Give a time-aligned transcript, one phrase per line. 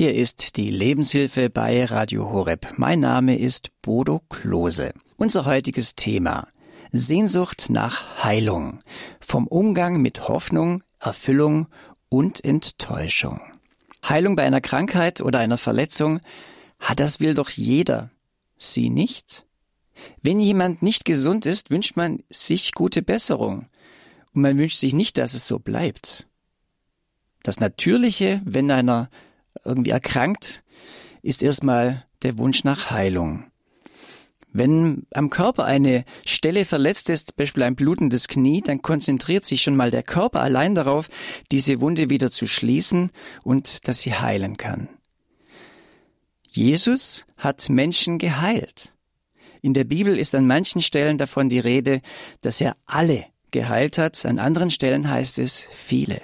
[0.00, 2.72] Hier ist die Lebenshilfe bei Radio Horeb.
[2.78, 4.94] Mein Name ist Bodo Klose.
[5.18, 6.48] Unser heutiges Thema
[6.90, 8.80] Sehnsucht nach Heilung.
[9.20, 11.66] Vom Umgang mit Hoffnung, Erfüllung
[12.08, 13.42] und Enttäuschung.
[14.02, 16.20] Heilung bei einer Krankheit oder einer Verletzung,
[16.78, 18.10] hat das will doch jeder.
[18.56, 19.44] Sie nicht?
[20.22, 23.66] Wenn jemand nicht gesund ist, wünscht man sich gute Besserung.
[24.32, 26.26] Und man wünscht sich nicht, dass es so bleibt.
[27.42, 29.10] Das Natürliche, wenn einer
[29.64, 30.62] irgendwie erkrankt,
[31.22, 33.44] ist erstmal der Wunsch nach Heilung.
[34.52, 39.76] Wenn am Körper eine Stelle verletzt ist, Beispiel ein blutendes Knie, dann konzentriert sich schon
[39.76, 41.08] mal der Körper allein darauf,
[41.52, 43.10] diese Wunde wieder zu schließen
[43.44, 44.88] und dass sie heilen kann.
[46.48, 48.92] Jesus hat Menschen geheilt.
[49.62, 52.00] In der Bibel ist an manchen Stellen davon die Rede,
[52.40, 56.20] dass er alle geheilt hat, an anderen Stellen heißt es viele.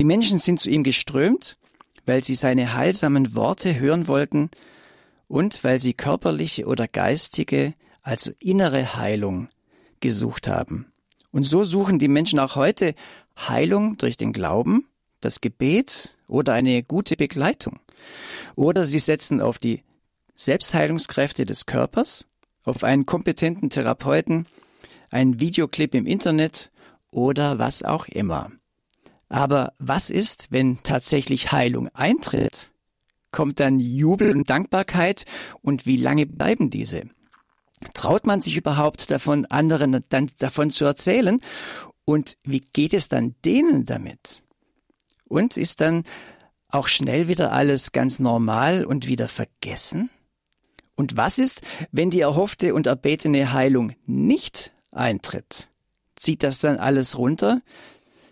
[0.00, 1.58] Die Menschen sind zu ihm geströmt
[2.06, 4.50] weil sie seine heilsamen Worte hören wollten
[5.28, 9.48] und weil sie körperliche oder geistige, also innere Heilung
[10.00, 10.92] gesucht haben.
[11.30, 12.94] Und so suchen die Menschen auch heute
[13.38, 14.86] Heilung durch den Glauben,
[15.20, 17.80] das Gebet oder eine gute Begleitung.
[18.56, 19.82] Oder sie setzen auf die
[20.34, 22.26] Selbstheilungskräfte des Körpers,
[22.64, 24.46] auf einen kompetenten Therapeuten,
[25.10, 26.70] einen Videoclip im Internet
[27.10, 28.50] oder was auch immer.
[29.32, 32.70] Aber was ist, wenn tatsächlich Heilung eintritt?
[33.30, 35.24] Kommt dann Jubel und Dankbarkeit
[35.62, 37.04] und wie lange bleiben diese?
[37.94, 41.40] Traut man sich überhaupt davon, anderen dann davon zu erzählen?
[42.04, 44.42] Und wie geht es dann denen damit?
[45.24, 46.02] Und ist dann
[46.68, 50.10] auch schnell wieder alles ganz normal und wieder vergessen?
[50.94, 55.70] Und was ist, wenn die erhoffte und erbetene Heilung nicht eintritt?
[56.16, 57.62] Zieht das dann alles runter?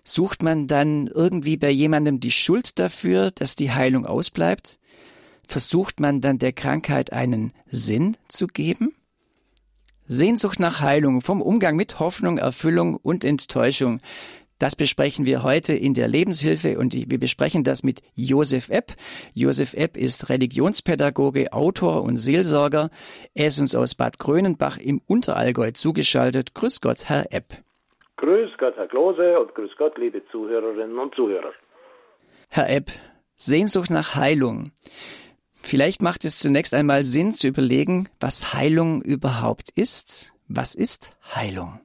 [0.04, 4.78] Sucht man dann irgendwie bei jemandem die Schuld dafür, dass die Heilung ausbleibt?
[5.46, 8.94] Versucht man dann der Krankheit einen Sinn zu geben?
[10.06, 14.00] Sehnsucht nach Heilung vom Umgang mit Hoffnung, Erfüllung und Enttäuschung.
[14.58, 18.94] Das besprechen wir heute in der Lebenshilfe und wir besprechen das mit Josef Epp.
[19.32, 22.90] Josef Epp ist Religionspädagoge, Autor und Seelsorger.
[23.32, 26.54] Er ist uns aus Bad Grönenbach im Unterallgäu zugeschaltet.
[26.54, 27.62] Grüß Gott, Herr Epp.
[28.20, 31.54] Grüß Gott, Herr Klose, und grüß Gott, liebe Zuhörerinnen und Zuhörer.
[32.50, 32.90] Herr Epp,
[33.34, 34.72] Sehnsucht nach Heilung.
[35.62, 40.34] Vielleicht macht es zunächst einmal Sinn zu überlegen, was Heilung überhaupt ist.
[40.48, 41.80] Was ist Heilung?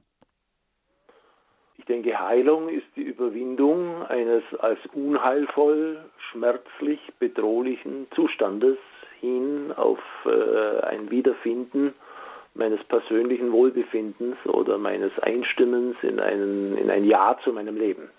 [1.78, 8.76] Ich denke, Heilung ist die Überwindung eines als unheilvoll, schmerzlich, bedrohlichen Zustandes
[9.20, 11.94] hin auf äh, ein Wiederfinden
[12.58, 18.10] meines persönlichen Wohlbefindens oder meines Einstimmens in, einen, in ein Ja zu meinem Leben.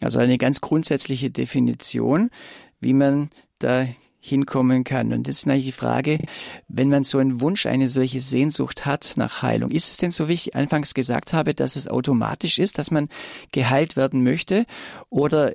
[0.00, 2.30] Also eine ganz grundsätzliche Definition,
[2.80, 3.86] wie man da
[4.22, 5.12] hinkommen kann.
[5.12, 6.18] Und das ist natürlich die Frage,
[6.68, 10.28] wenn man so einen Wunsch, eine solche Sehnsucht hat nach Heilung, ist es denn so,
[10.28, 13.08] wie ich anfangs gesagt habe, dass es automatisch ist, dass man
[13.50, 14.64] geheilt werden möchte?
[15.10, 15.54] Oder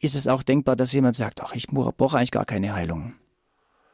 [0.00, 3.14] ist es auch denkbar, dass jemand sagt, ach, ich brauche eigentlich gar keine Heilung?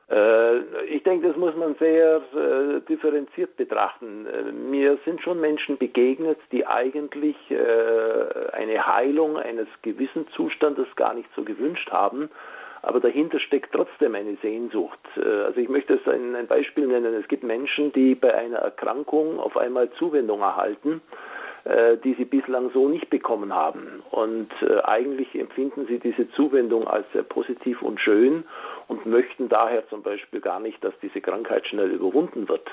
[0.09, 0.59] Äh,
[1.03, 4.25] ich denke, das muss man sehr äh, differenziert betrachten.
[4.25, 11.13] Äh, mir sind schon Menschen begegnet, die eigentlich äh, eine Heilung eines gewissen Zustandes gar
[11.15, 12.31] nicht so gewünscht haben,
[12.83, 15.01] aber dahinter steckt trotzdem eine Sehnsucht.
[15.17, 17.15] Äh, also ich möchte es ein, ein Beispiel nennen.
[17.15, 21.03] Es gibt Menschen, die bei einer Erkrankung auf einmal Zuwendung erhalten
[22.05, 24.03] die sie bislang so nicht bekommen haben.
[24.11, 28.45] Und äh, eigentlich empfinden sie diese Zuwendung als sehr positiv und schön
[28.89, 32.69] und möchten daher zum Beispiel gar nicht, dass diese Krankheit schnell überwunden wird.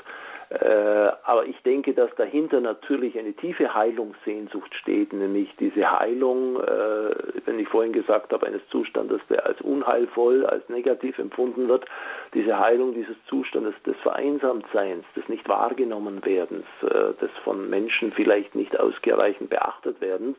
[0.49, 7.13] Äh, aber ich denke, dass dahinter natürlich eine tiefe Heilungssehnsucht steht, nämlich diese Heilung, äh,
[7.45, 11.85] wenn ich vorhin gesagt habe, eines Zustandes, der als unheilvoll, als negativ empfunden wird,
[12.33, 18.55] diese Heilung dieses Zustandes des Vereinsamtseins, des nicht wahrgenommen werdens, äh, des von Menschen vielleicht
[18.55, 20.35] nicht ausreichend beachtet werden.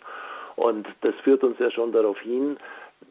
[0.57, 2.57] Und das führt uns ja schon darauf hin,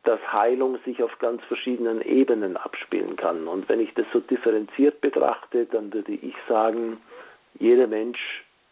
[0.04, 3.48] dass Heilung sich auf ganz verschiedenen Ebenen abspielen kann.
[3.48, 6.98] Und wenn ich das so differenziert betrachte, dann würde ich sagen,
[7.60, 8.20] jeder Mensch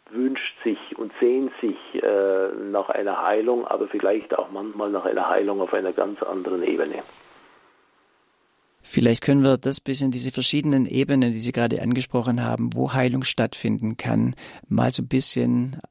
[0.09, 5.27] wünscht sich und sehnt sich äh, nach einer Heilung, aber vielleicht auch manchmal nach einer
[5.27, 7.03] Heilung auf einer ganz anderen Ebene.
[8.81, 12.93] Vielleicht können wir das bis in diese verschiedenen Ebenen, die Sie gerade angesprochen haben, wo
[12.93, 14.33] Heilung stattfinden kann,
[14.69, 15.81] mal so ein bisschen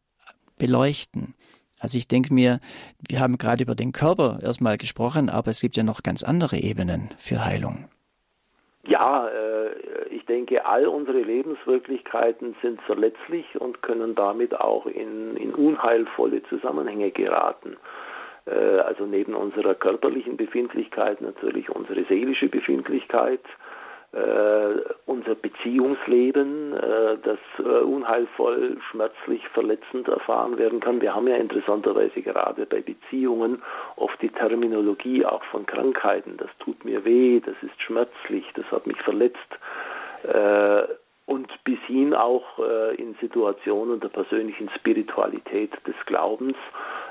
[0.58, 1.34] beleuchten.
[1.80, 2.60] Also ich denke mir,
[3.08, 6.56] wir haben gerade über den Körper erstmal gesprochen, aber es gibt ja noch ganz andere
[6.56, 7.88] Ebenen für Heilung.
[8.86, 15.54] Ja, äh, ich denke, all unsere Lebenswirklichkeiten sind verletzlich und können damit auch in, in
[15.54, 17.76] unheilvolle Zusammenhänge geraten.
[18.46, 23.65] also neben unserer körperlichen Befindlichkeit natürlich unsere seelische Befindlichkeit, äh,
[25.06, 31.00] unser Beziehungsleben, äh, das äh, unheilvoll, schmerzlich, verletzend erfahren werden kann.
[31.00, 33.62] Wir haben ja interessanterweise gerade bei Beziehungen
[33.96, 36.36] oft die Terminologie auch von Krankheiten.
[36.38, 39.38] Das tut mir weh, das ist schmerzlich, das hat mich verletzt.
[41.26, 46.56] Und bis hin auch äh, in Situationen der persönlichen Spiritualität des Glaubens,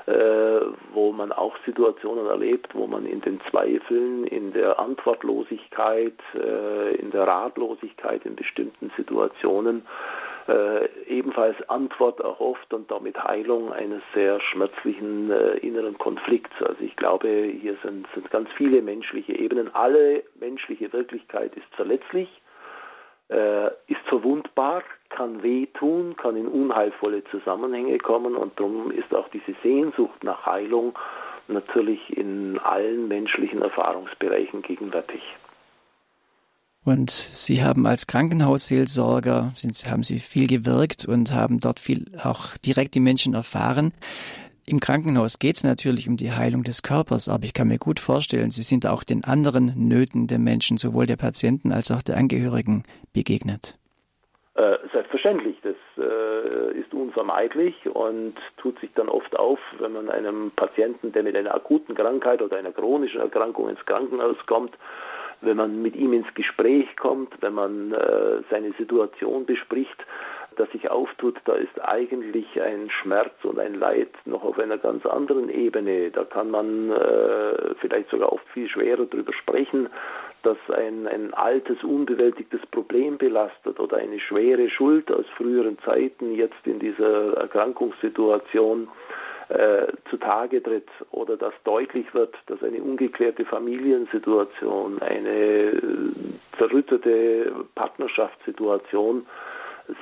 [0.06, 0.12] äh,
[0.94, 7.10] wo man auch Situationen erlebt, wo man in den Zweifeln, in der Antwortlosigkeit, äh, in
[7.10, 9.82] der Ratlosigkeit in bestimmten Situationen
[10.48, 16.54] äh, ebenfalls Antwort erhofft und damit Heilung eines sehr schmerzlichen äh, inneren Konflikts.
[16.62, 19.74] Also ich glaube, hier sind, sind ganz viele menschliche Ebenen.
[19.74, 22.28] Alle menschliche Wirklichkeit ist verletzlich
[23.28, 29.54] äh, ist verwundbar, kann wehtun, kann in unheilvolle Zusammenhänge kommen und darum ist auch diese
[29.62, 30.98] Sehnsucht nach Heilung
[31.48, 35.22] natürlich in allen menschlichen Erfahrungsbereichen gegenwärtig.
[36.84, 42.56] Und Sie haben als Krankenhausseelsorger, sind, haben Sie viel gewirkt und haben dort viel auch
[42.58, 43.92] direkt die Menschen erfahren.
[44.68, 48.00] Im Krankenhaus geht es natürlich um die Heilung des Körpers, aber ich kann mir gut
[48.00, 52.16] vorstellen, Sie sind auch den anderen Nöten der Menschen, sowohl der Patienten als auch der
[52.16, 52.82] Angehörigen,
[53.12, 53.78] begegnet.
[54.54, 60.50] Äh, selbstverständlich, das äh, ist unvermeidlich und tut sich dann oft auf, wenn man einem
[60.56, 64.76] Patienten, der mit einer akuten Krankheit oder einer chronischen Erkrankung ins Krankenhaus kommt,
[65.42, 70.04] wenn man mit ihm ins Gespräch kommt, wenn man äh, seine Situation bespricht,
[70.56, 75.06] das sich auftut, da ist eigentlich ein Schmerz und ein Leid noch auf einer ganz
[75.06, 76.10] anderen Ebene.
[76.10, 79.88] Da kann man äh, vielleicht sogar oft viel schwerer darüber sprechen,
[80.42, 86.66] dass ein, ein altes, unbewältigtes Problem belastet oder eine schwere Schuld aus früheren Zeiten jetzt
[86.66, 88.88] in dieser Erkrankungssituation
[89.48, 95.80] äh, zutage tritt oder dass deutlich wird, dass eine ungeklärte Familiensituation, eine äh,
[96.58, 99.26] zerrüttete Partnerschaftssituation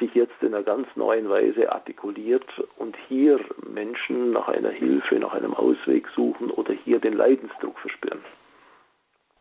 [0.01, 2.47] sich jetzt in einer ganz neuen Weise artikuliert
[2.77, 8.21] und hier Menschen nach einer Hilfe, nach einem Ausweg suchen oder hier den Leidensdruck verspüren.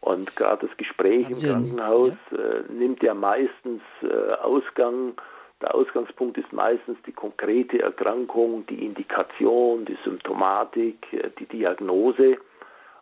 [0.01, 5.13] Und gerade das Gespräch im Krankenhaus äh, nimmt ja meistens äh, Ausgang.
[5.61, 12.37] Der Ausgangspunkt ist meistens die konkrete Erkrankung, die Indikation, die Symptomatik, äh, die Diagnose.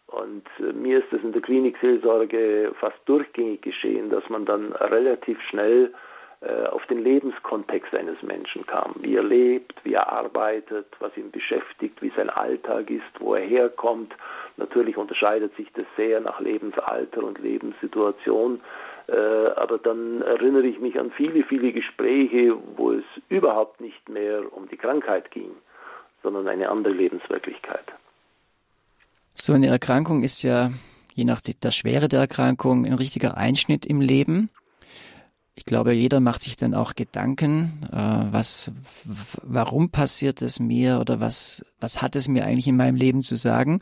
[0.05, 5.41] Und äh, mir ist es in der Klinikseelsorge fast durchgängig geschehen, dass man dann relativ
[5.49, 5.91] schnell
[6.71, 12.01] auf den Lebenskontext eines Menschen kam, wie er lebt, wie er arbeitet, was ihn beschäftigt,
[12.01, 14.13] wie sein Alltag ist, wo er herkommt.
[14.57, 18.59] Natürlich unterscheidet sich das sehr nach Lebensalter und Lebenssituation,
[19.07, 19.13] äh,
[19.55, 24.67] aber dann erinnere ich mich an viele, viele Gespräche, wo es überhaupt nicht mehr um
[24.67, 25.51] die Krankheit ging,
[26.23, 27.85] sondern eine andere Lebenswirklichkeit.
[29.33, 30.71] So eine Erkrankung ist ja
[31.13, 34.49] je nach der Schwere der Erkrankung ein richtiger Einschnitt im Leben.
[35.61, 38.71] Ich glaube, jeder macht sich dann auch Gedanken, äh, was,
[39.43, 43.35] warum passiert es mir oder was, was hat es mir eigentlich in meinem Leben zu
[43.35, 43.79] sagen?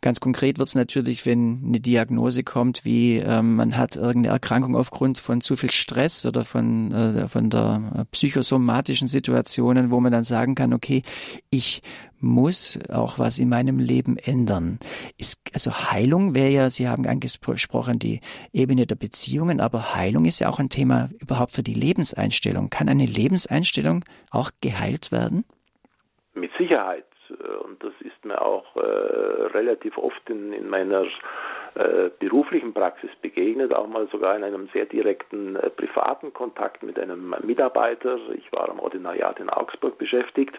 [0.00, 4.76] Ganz konkret wird es natürlich, wenn eine Diagnose kommt, wie ähm, man hat irgendeine Erkrankung
[4.76, 10.12] aufgrund von zu viel Stress oder von, äh, von der äh, psychosomatischen Situationen, wo man
[10.12, 11.02] dann sagen kann, okay,
[11.50, 11.82] ich
[12.20, 14.78] muss auch was in meinem Leben ändern.
[15.16, 18.20] Ist, also Heilung wäre ja, Sie haben angesprochen, die
[18.52, 22.70] Ebene der Beziehungen, aber Heilung ist ja auch ein Thema überhaupt für die Lebenseinstellung.
[22.70, 25.44] Kann eine Lebenseinstellung auch geheilt werden?
[26.34, 27.04] Mit Sicherheit.
[27.64, 31.04] Und das ist mir auch äh, relativ oft in, in meiner
[31.74, 36.98] äh, beruflichen Praxis begegnet, auch mal sogar in einem sehr direkten äh, privaten Kontakt mit
[36.98, 38.18] einem Mitarbeiter.
[38.34, 40.58] Ich war am Ordinariat in Augsburg beschäftigt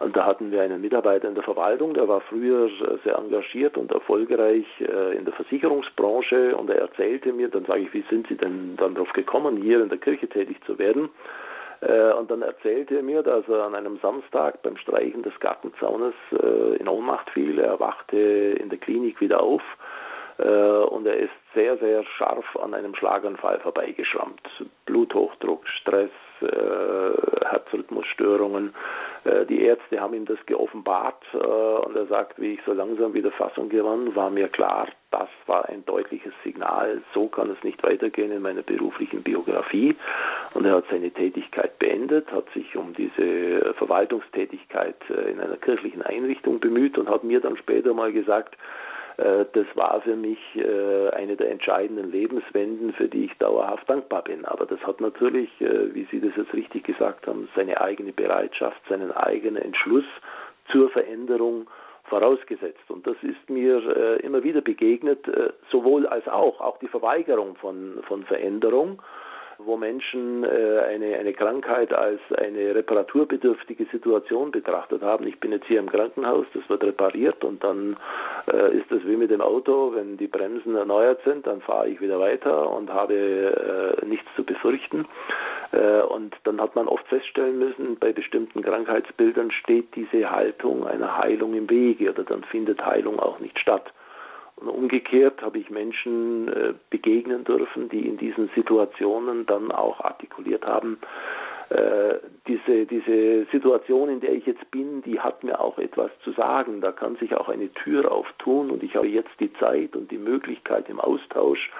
[0.00, 3.76] und da hatten wir einen Mitarbeiter in der Verwaltung, der war früher äh, sehr engagiert
[3.76, 8.26] und erfolgreich äh, in der Versicherungsbranche und er erzählte mir, dann sage ich, wie sind
[8.28, 11.08] Sie denn dann darauf gekommen, hier in der Kirche tätig zu werden?
[11.84, 16.14] Äh, und dann erzählte er mir, dass er an einem Samstag beim Streichen des Gartenzaunes
[16.32, 17.58] äh, in Ohnmacht fiel.
[17.58, 19.62] Er wachte in der Klinik wieder auf
[20.38, 24.40] äh, und er ist sehr, sehr scharf an einem Schlaganfall vorbeigeschrammt.
[24.86, 26.10] Bluthochdruck, Stress,
[26.40, 28.74] Herzrhythmusstörungen.
[29.48, 33.70] Die Ärzte haben ihm das geoffenbart und er sagt, wie ich so langsam wieder Fassung
[33.70, 38.42] gewann, war mir klar, das war ein deutliches Signal, so kann es nicht weitergehen in
[38.42, 39.96] meiner beruflichen Biografie.
[40.54, 46.02] Und er hat seine Tätigkeit beendet, hat sich um diese Verwaltungstätigkeit äh, in einer kirchlichen
[46.02, 48.83] Einrichtung bemüht und hat mir dann später mal gesagt, äh,
[49.16, 54.44] das war für mich äh, eine der entscheidenden Lebenswenden, für die ich dauerhaft dankbar bin.
[54.44, 59.12] Aber das hat natürlich, wie Sie das jetzt richtig gesagt haben, seine eigene Bereitschaft, seinen
[59.12, 60.04] eigenen Entschluss
[60.70, 61.68] zur Veränderung
[62.04, 62.90] vorausgesetzt.
[62.90, 67.56] Und das ist mir äh, immer wieder begegnet, äh, sowohl als auch, auch die Verweigerung
[67.56, 69.00] von, von Veränderung
[69.64, 75.26] wo Menschen äh, eine, eine Krankheit als eine reparaturbedürftige Situation betrachtet haben.
[75.26, 77.96] Ich bin jetzt hier im Krankenhaus, das wird repariert und dann
[78.52, 82.00] äh, ist das wie mit dem Auto, wenn die Bremsen erneuert sind, dann fahre ich
[82.00, 83.14] wieder weiter und habe
[84.02, 85.06] äh, nichts zu befürchten.
[86.08, 91.54] Und dann hat man oft feststellen müssen, bei bestimmten Krankheitsbildern steht diese Haltung einer Heilung
[91.54, 93.92] im Wege oder dann findet Heilung auch nicht statt.
[94.56, 100.64] Und umgekehrt habe ich Menschen äh, begegnen dürfen, die in diesen Situationen dann auch artikuliert
[100.64, 100.98] haben,
[101.74, 106.30] äh, diese, diese Situation, in der ich jetzt bin, die hat mir auch etwas zu
[106.32, 106.80] sagen.
[106.80, 110.18] Da kann sich auch eine Tür auftun und ich habe jetzt die Zeit und die
[110.18, 111.72] Möglichkeit im Austausch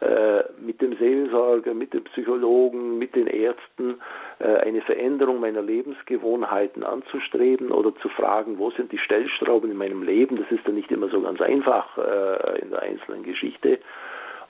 [0.00, 4.00] äh, mit dem Seelsorger, mit dem Psychologen, mit den Ärzten
[4.38, 10.02] äh, eine Veränderung meiner Lebensgewohnheiten anzustreben oder zu fragen, wo sind die Stellschrauben in meinem
[10.02, 10.36] Leben.
[10.36, 11.98] Das ist dann nicht immer so ganz einfach
[12.62, 13.80] in der einzelnen Geschichte.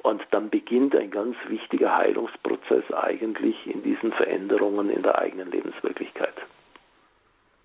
[0.02, 6.34] Und dann beginnt ein ganz wichtiger Heilungsprozess eigentlich in diesen Veränderungen in der eigenen Lebenswirklichkeit.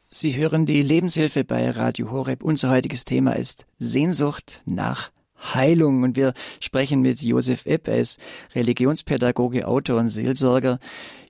[0.09, 2.43] Sie hören die Lebenshilfe bei Radio Horeb.
[2.43, 5.11] Unser heutiges Thema ist Sehnsucht nach
[5.53, 6.03] Heilung.
[6.03, 8.21] Und wir sprechen mit Josef Epp, er ist
[8.55, 10.79] Religionspädagoge, Autor und Seelsorger,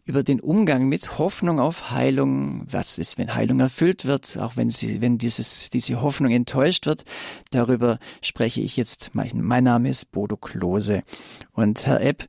[0.08, 2.66] über den Umgang mit Hoffnung auf Heilung.
[2.72, 7.04] Was ist, wenn Heilung erfüllt wird, auch wenn sie, wenn dieses, diese Hoffnung enttäuscht wird?
[7.52, 9.12] Darüber spreche ich jetzt.
[9.14, 11.04] Mein, mein Name ist Bodo Klose.
[11.52, 12.26] Und Herr Epp,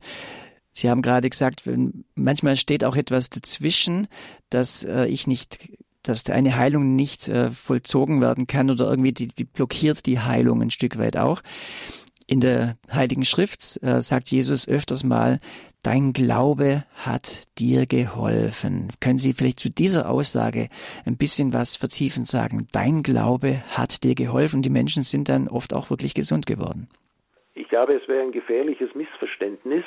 [0.71, 1.63] Sie haben gerade gesagt,
[2.15, 4.07] manchmal steht auch etwas dazwischen,
[4.49, 5.71] dass äh, ich nicht
[6.03, 10.61] dass eine Heilung nicht äh, vollzogen werden kann oder irgendwie die, die, blockiert die Heilung
[10.61, 11.41] ein Stück weit auch.
[12.31, 15.39] In der Heiligen Schrift äh, sagt Jesus öfters mal,
[15.81, 18.89] dein Glaube hat dir geholfen.
[19.01, 20.69] Können Sie vielleicht zu dieser Aussage
[21.07, 22.67] ein bisschen was vertiefend sagen?
[22.71, 24.61] Dein Glaube hat dir geholfen.
[24.61, 26.87] Die Menschen sind dann oft auch wirklich gesund geworden.
[27.55, 29.85] Ich glaube, es wäre ein gefährliches Missverständnis,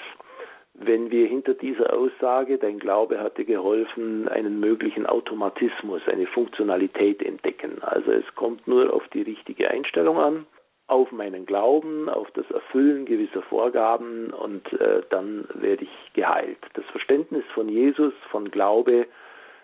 [0.75, 7.22] wenn wir hinter dieser Aussage, dein Glaube hat dir geholfen, einen möglichen Automatismus, eine Funktionalität
[7.22, 7.80] entdecken.
[7.82, 10.46] Also es kommt nur auf die richtige Einstellung an,
[10.86, 16.58] auf meinen Glauben, auf das Erfüllen gewisser Vorgaben und äh, dann werde ich geheilt.
[16.74, 19.06] Das Verständnis von Jesus, von Glaube,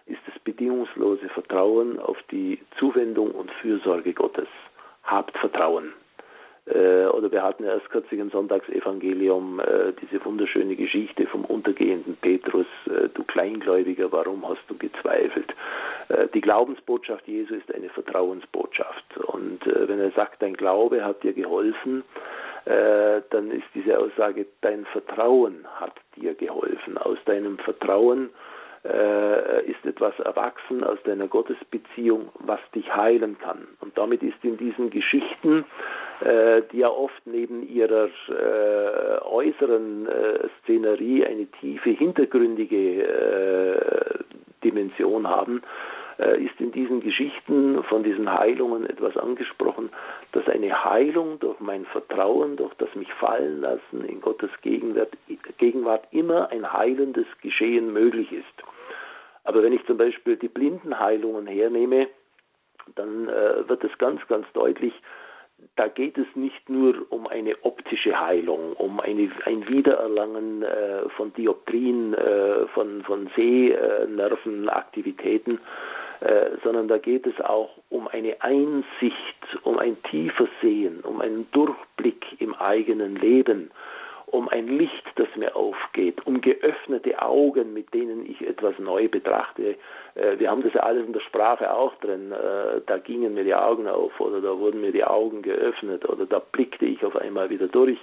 [0.07, 4.49] ist das bedingungslose Vertrauen auf die Zuwendung und Fürsorge Gottes.
[5.05, 5.93] Habt Vertrauen.
[6.73, 12.67] Äh, oder wir hatten erst kürzlich im Sonntagsevangelium äh, diese wunderschöne Geschichte vom untergehenden Petrus,
[12.87, 15.55] äh, du Kleingläubiger, warum hast du gezweifelt?
[16.09, 19.17] Äh, die Glaubensbotschaft Jesu ist eine Vertrauensbotschaft.
[19.19, 22.05] Und äh, wenn er sagt, dein Glaube hat dir geholfen,
[22.67, 26.99] äh, dann ist diese Aussage, dein Vertrauen hat dir geholfen.
[26.99, 28.31] Aus deinem Vertrauen
[28.85, 33.67] ist etwas erwachsen aus deiner Gottesbeziehung, was dich heilen kann.
[33.81, 35.65] Und damit ist in diesen Geschichten
[36.21, 44.25] äh, die ja oft neben ihrer äh, äußeren äh, Szenerie eine tiefe hintergründige äh,
[44.65, 49.91] Dimension haben, äh, ist in diesen Geschichten von diesen Heilungen etwas angesprochen,
[50.33, 55.17] dass eine Heilung durch mein Vertrauen, durch das mich fallen lassen in Gottes Gegenwart,
[55.59, 58.45] Gegenwart immer ein heilendes Geschehen möglich ist.
[59.45, 62.09] Aber wenn ich zum Beispiel die Blindenheilungen hernehme,
[62.97, 64.93] dann äh, wird es ganz, ganz deutlich,
[65.77, 71.33] da geht es nicht nur um eine optische Heilung, um eine, ein Wiedererlangen äh, von
[71.33, 75.61] Dioptrien, äh, von, von Sehnervenaktivitäten, äh,
[76.65, 82.41] sondern da geht es auch um eine Einsicht, um ein tiefer Sehen, um einen Durchblick
[82.41, 83.71] im eigenen Leben,
[84.31, 89.77] um ein Licht, das mir aufgeht, um geöffnete Augen, mit denen ich etwas neu betrachte.
[90.15, 92.33] Äh, wir haben das ja alles in der Sprache auch drin.
[92.33, 96.27] Äh, da gingen mir die Augen auf oder da wurden mir die Augen geöffnet oder
[96.27, 97.99] da blickte ich auf einmal wieder durch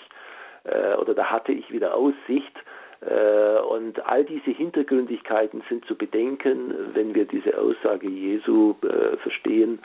[0.63, 2.53] äh, oder da hatte ich wieder Aussicht.
[3.69, 8.73] Und all diese Hintergründigkeiten sind zu bedenken, wenn wir diese Aussage Jesu
[9.21, 9.79] verstehen,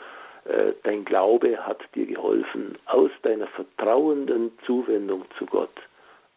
[0.84, 5.74] dein Glaube hat dir geholfen, aus deiner vertrauenden Zuwendung zu Gott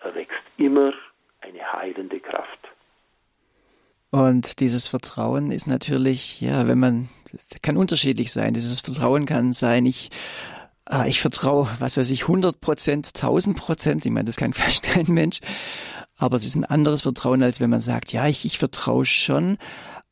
[0.02, 0.94] erwächst immer
[1.42, 2.60] eine heilende Kraft.
[4.12, 7.10] Und dieses Vertrauen ist natürlich, ja, wenn man,
[7.64, 8.54] kann unterschiedlich sein.
[8.54, 10.12] Dieses Vertrauen kann sein, ich,
[10.88, 14.06] äh, ich vertraue, was weiß ich, 100 Prozent, 1000 Prozent.
[14.06, 15.40] Ich meine, das kann fast kein Mensch.
[16.18, 19.58] Aber es ist ein anderes Vertrauen, als wenn man sagt, ja, ich, ich vertraue schon,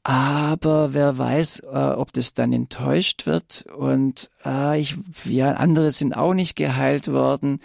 [0.04, 3.66] aber wer weiß, äh, ob das dann enttäuscht wird.
[3.76, 7.60] Und äh, ich, ja, andere sind auch nicht geheilt worden.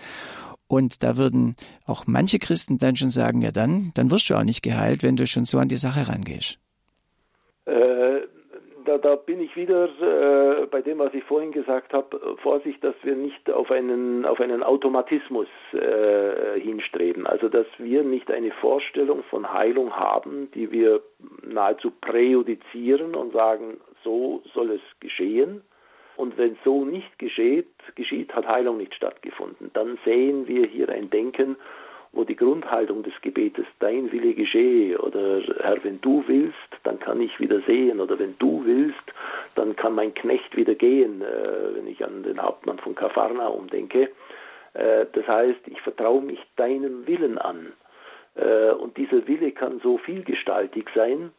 [0.68, 4.42] Und da würden auch manche Christen dann schon sagen, ja dann, dann wirst du auch
[4.42, 6.58] nicht geheilt, wenn du schon so an die Sache rangehst.
[7.66, 8.05] Äh,
[8.86, 12.94] da, da bin ich wieder äh, bei dem, was ich vorhin gesagt habe, Vorsicht, dass
[13.02, 17.26] wir nicht auf einen, auf einen Automatismus äh, hinstreben.
[17.26, 21.02] Also, dass wir nicht eine Vorstellung von Heilung haben, die wir
[21.42, 25.62] nahezu präjudizieren und sagen, so soll es geschehen.
[26.16, 29.70] Und wenn so nicht geschieht, geschieht, hat Heilung nicht stattgefunden.
[29.74, 31.56] Dann sehen wir hier ein Denken,
[32.16, 37.20] wo die Grundhaltung des Gebetes dein Wille geschehe oder Herr, wenn du willst, dann kann
[37.20, 39.04] ich wieder sehen oder wenn du willst,
[39.54, 44.10] dann kann mein Knecht wieder gehen, äh, wenn ich an den Hauptmann von Kafarnaum denke.
[44.72, 47.72] Äh, das heißt, ich vertraue mich deinem Willen an.
[48.34, 51.32] Äh, und dieser Wille kann so vielgestaltig sein,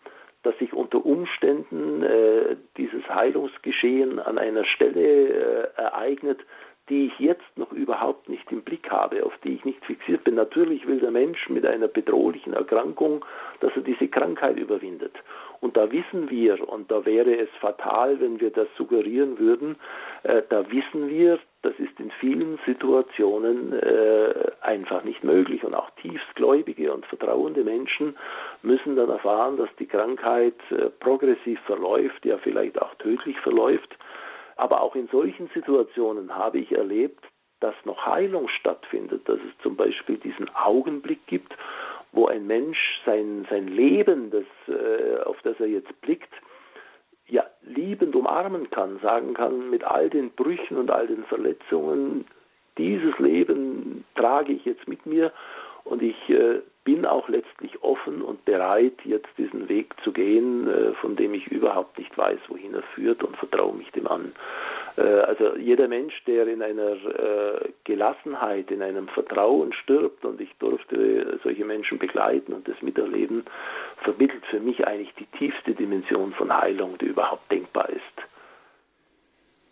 [0.43, 6.39] dass sich unter Umständen äh, dieses Heilungsgeschehen an einer Stelle äh, ereignet,
[6.89, 10.35] die ich jetzt noch überhaupt nicht im Blick habe, auf die ich nicht fixiert bin.
[10.35, 13.25] Natürlich will der Mensch mit einer bedrohlichen Erkrankung,
[13.59, 15.13] dass er diese Krankheit überwindet.
[15.59, 19.75] Und da wissen wir, und da wäre es fatal, wenn wir das suggerieren würden,
[20.23, 25.63] äh, da wissen wir, das ist in vielen Situationen äh, einfach nicht möglich.
[25.63, 28.15] Und auch tiefstgläubige und vertrauende Menschen
[28.61, 33.97] müssen dann erfahren, dass die Krankheit äh, progressiv verläuft, ja vielleicht auch tödlich verläuft.
[34.57, 37.23] Aber auch in solchen Situationen habe ich erlebt,
[37.59, 41.55] dass noch Heilung stattfindet, dass es zum Beispiel diesen Augenblick gibt,
[42.11, 46.31] wo ein Mensch sein, sein Leben, das, äh, auf das er jetzt blickt,
[47.27, 52.25] ja, liebend umarmen kann, sagen kann, mit all den Brüchen und all den Verletzungen,
[52.77, 55.31] dieses Leben trage ich jetzt mit mir
[55.89, 60.93] und ich äh, bin auch letztlich offen und bereit, jetzt diesen Weg zu gehen, äh,
[60.95, 64.33] von dem ich überhaupt nicht weiß, wohin er führt und vertraue mich dem an.
[64.97, 66.95] Äh, also jeder Mensch, der in einer
[67.83, 73.45] Gelassenheit, in einem Vertrauen stirbt, und ich durfte solche Menschen begleiten und das miterleben,
[74.03, 78.27] vermittelt für mich eigentlich die tiefste Dimension von Heilung, die überhaupt denkbar ist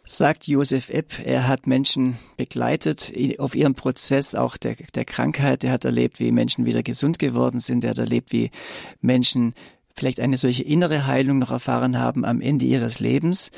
[0.06, 1.20] sagt Josef Epp.
[1.26, 5.64] Er hat Menschen begleitet auf ihrem Prozess auch der, der Krankheit.
[5.64, 7.84] Er hat erlebt, wie Menschen wieder gesund geworden sind.
[7.84, 8.52] Er hat erlebt, wie
[9.02, 9.54] Menschen
[9.96, 13.52] vielleicht eine solche innere Heilung noch erfahren haben am Ende ihres Lebens.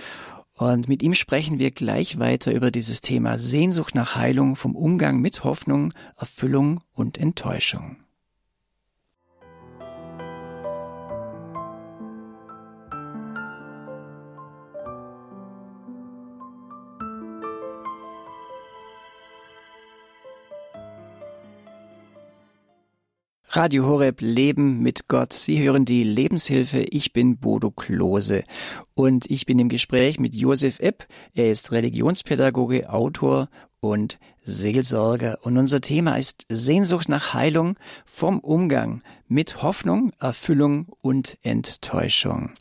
[0.54, 5.20] Und mit ihm sprechen wir gleich weiter über dieses Thema Sehnsucht nach Heilung vom Umgang
[5.20, 7.98] mit Hoffnung, Erfüllung und Enttäuschung.
[23.58, 25.34] Radio Horeb Leben mit Gott.
[25.34, 26.82] Sie hören die Lebenshilfe.
[26.92, 28.44] Ich bin Bodo Klose
[28.94, 31.08] und ich bin im Gespräch mit Josef Epp.
[31.34, 35.40] Er ist Religionspädagoge, Autor und Seelsorger.
[35.42, 42.52] Und unser Thema ist Sehnsucht nach Heilung vom Umgang mit Hoffnung, Erfüllung und Enttäuschung.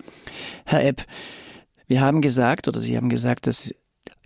[0.65, 1.05] Herr Epp,
[1.87, 3.75] wir haben gesagt, oder Sie haben gesagt, dass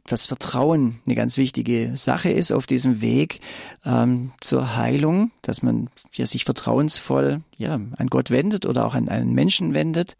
[0.07, 3.41] das Vertrauen eine ganz wichtige Sache ist auf diesem Weg
[3.85, 9.09] ähm, zur Heilung, dass man ja, sich vertrauensvoll ja, an Gott wendet oder auch an
[9.09, 10.17] einen Menschen wendet.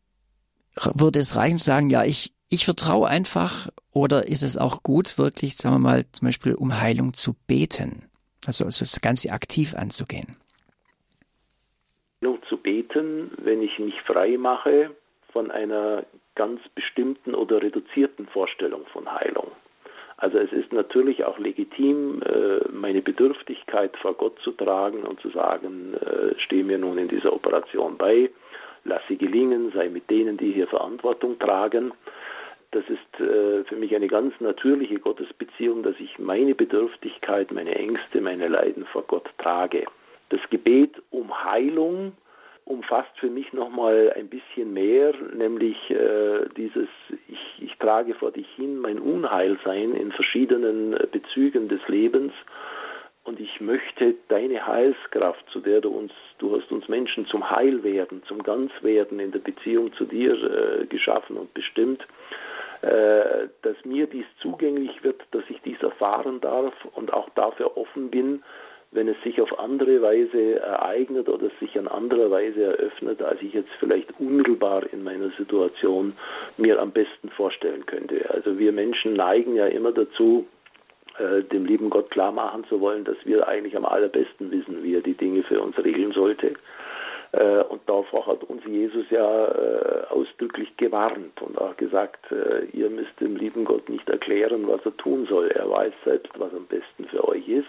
[0.95, 5.19] Würde es reichen zu sagen, ja, ich, ich vertraue einfach oder ist es auch gut,
[5.19, 8.09] wirklich, sagen wir mal, zum Beispiel um Heilung zu beten?
[8.47, 10.37] Also, also das Ganze aktiv anzugehen.
[12.49, 14.91] Zu beten, wenn ich mich frei mache
[15.33, 19.53] von einer ganz bestimmten oder reduzierten Vorstellung von Heilung.
[20.21, 25.31] Also es ist natürlich auch legitim, äh, meine Bedürftigkeit vor Gott zu tragen und zu
[25.31, 28.31] sagen, äh, stehe mir nun in dieser Operation bei,
[28.85, 31.93] lass sie gelingen, sei mit denen, die hier Verantwortung tragen.
[32.71, 38.21] Das ist äh, für mich eine ganz natürliche Gottesbeziehung, dass ich meine Bedürftigkeit, meine Ängste,
[38.21, 39.87] meine Leiden vor Gott trage.
[40.29, 42.13] Das Gebet um Heilung
[42.65, 46.89] umfasst für mich nochmal ein bisschen mehr, nämlich äh, dieses,
[47.29, 52.33] ich, ich trage vor dich hin mein Unheilsein in verschiedenen äh, Bezügen des Lebens.
[53.23, 58.23] Und ich möchte deine Heilskraft, zu der du uns, du hast uns Menschen zum Heilwerden,
[58.25, 62.07] zum Ganzwerden in der Beziehung zu dir äh, geschaffen und bestimmt,
[62.83, 68.11] äh, dass mir dies zugänglich wird, dass ich dies erfahren darf und auch dafür offen
[68.11, 68.43] bin,
[68.93, 73.53] wenn es sich auf andere Weise ereignet oder sich an anderer Weise eröffnet, als ich
[73.53, 76.15] jetzt vielleicht unmittelbar in meiner Situation
[76.57, 78.29] mir am besten vorstellen könnte.
[78.31, 80.47] Also wir Menschen neigen ja immer dazu,
[81.19, 84.95] äh, dem lieben Gott klar machen zu wollen, dass wir eigentlich am allerbesten wissen, wie
[84.95, 86.55] er die Dinge für uns regeln sollte.
[87.33, 92.27] Äh, und davor hat uns Jesus ja äh, ausdrücklich gewarnt und auch gesagt,
[92.73, 95.49] ihr müsst dem lieben Gott nicht erklären, was er tun soll.
[95.49, 97.67] Er weiß selbst, was am besten für euch ist.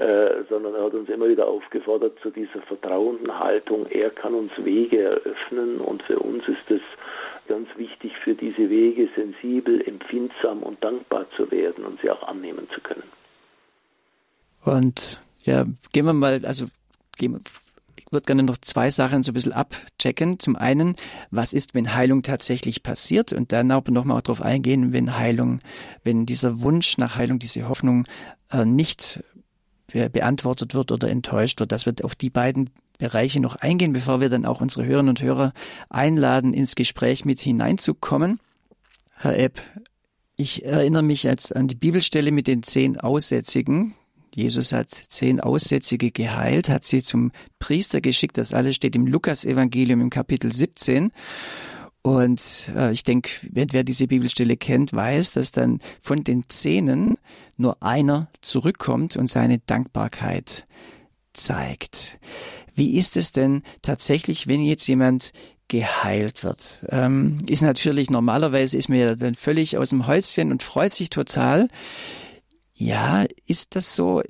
[0.00, 3.84] Äh, sondern er hat uns immer wieder aufgefordert zu dieser vertrauenden Haltung.
[3.90, 6.80] Er kann uns Wege eröffnen und für uns ist es
[7.48, 12.66] ganz wichtig für diese Wege, sensibel, empfindsam und dankbar zu werden und sie auch annehmen
[12.74, 13.02] zu können.
[14.64, 16.64] Und ja, gehen wir mal, also
[17.18, 17.40] gehen wir,
[17.98, 20.38] ich würde gerne noch zwei Sachen so ein bisschen abchecken.
[20.38, 20.96] Zum einen,
[21.30, 23.34] was ist, wenn Heilung tatsächlich passiert?
[23.34, 25.60] Und dann auch nochmal darauf eingehen, wenn Heilung,
[26.04, 28.06] wenn dieser Wunsch nach Heilung, diese Hoffnung
[28.50, 29.22] äh, nicht
[29.92, 31.72] beantwortet wird oder enttäuscht wird.
[31.72, 35.22] Das wird auf die beiden Bereiche noch eingehen, bevor wir dann auch unsere Hörerinnen und
[35.22, 35.52] Hörer
[35.88, 38.40] einladen, ins Gespräch mit hineinzukommen.
[39.14, 39.60] Herr Epp,
[40.36, 43.94] ich erinnere mich jetzt an die Bibelstelle mit den zehn Aussätzigen.
[44.34, 48.38] Jesus hat zehn Aussätzige geheilt, hat sie zum Priester geschickt.
[48.38, 51.10] Das alles steht im Lukas-Evangelium im Kapitel 17.
[52.02, 57.16] Und äh, ich denke, wer, wer diese Bibelstelle kennt, weiß, dass dann von den Zehnen
[57.56, 60.66] nur einer zurückkommt und seine Dankbarkeit
[61.34, 62.18] zeigt.
[62.74, 65.32] Wie ist es denn tatsächlich, wenn jetzt jemand
[65.68, 66.86] geheilt wird?
[66.88, 71.68] Ähm, ist natürlich normalerweise ist mir dann völlig aus dem Häuschen und freut sich total.
[72.82, 74.22] Ja, ist das so?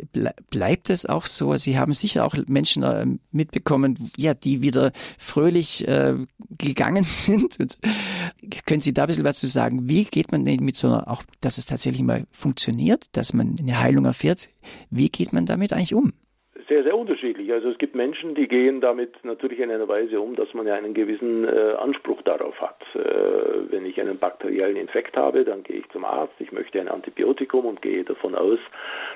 [0.51, 1.55] Bleibt es auch so?
[1.55, 6.17] Sie haben sicher auch Menschen äh, mitbekommen, ja, die wieder fröhlich äh,
[6.59, 7.61] gegangen sind.
[7.61, 7.79] Und
[8.67, 9.89] können Sie da ein bisschen was zu sagen?
[9.89, 13.55] Wie geht man denn mit so einer, auch, dass es tatsächlich mal funktioniert, dass man
[13.57, 14.49] eine Heilung erfährt?
[14.91, 16.13] Wie geht man damit eigentlich um?
[16.71, 17.53] Sehr, sehr unterschiedlich.
[17.53, 20.77] Also es gibt Menschen, die gehen damit natürlich in einer Weise um, dass man ja
[20.77, 22.81] einen gewissen äh, Anspruch darauf hat.
[22.95, 26.87] Äh, wenn ich einen bakteriellen Infekt habe, dann gehe ich zum Arzt, ich möchte ein
[26.87, 28.61] Antibiotikum und gehe davon aus,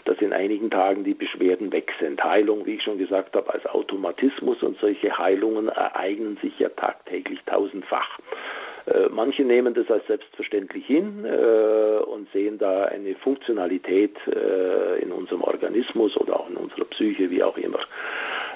[0.05, 2.23] dass in einigen Tagen die Beschwerden weg sind.
[2.25, 7.39] Heilung, wie ich schon gesagt habe, als Automatismus und solche Heilungen ereignen sich ja tagtäglich
[7.47, 8.19] tausendfach.
[8.87, 15.13] Äh, manche nehmen das als selbstverständlich hin äh, und sehen da eine Funktionalität äh, in
[15.13, 17.81] unserem Organismus oder auch in unserer Psyche, wie auch immer.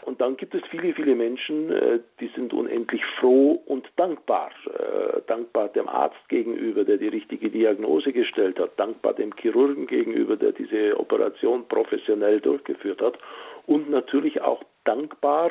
[0.08, 4.50] Und dann gibt es viele, viele Menschen, äh, die sind unendlich froh und dankbar.
[4.66, 10.36] Äh, dankbar dem Arzt gegenüber, der die richtige Diagnose gestellt hat, dankbar dem Chirurgen gegenüber,
[10.36, 13.18] der diese Operation professionell durchgeführt hat
[13.66, 15.50] und natürlich auch dankbar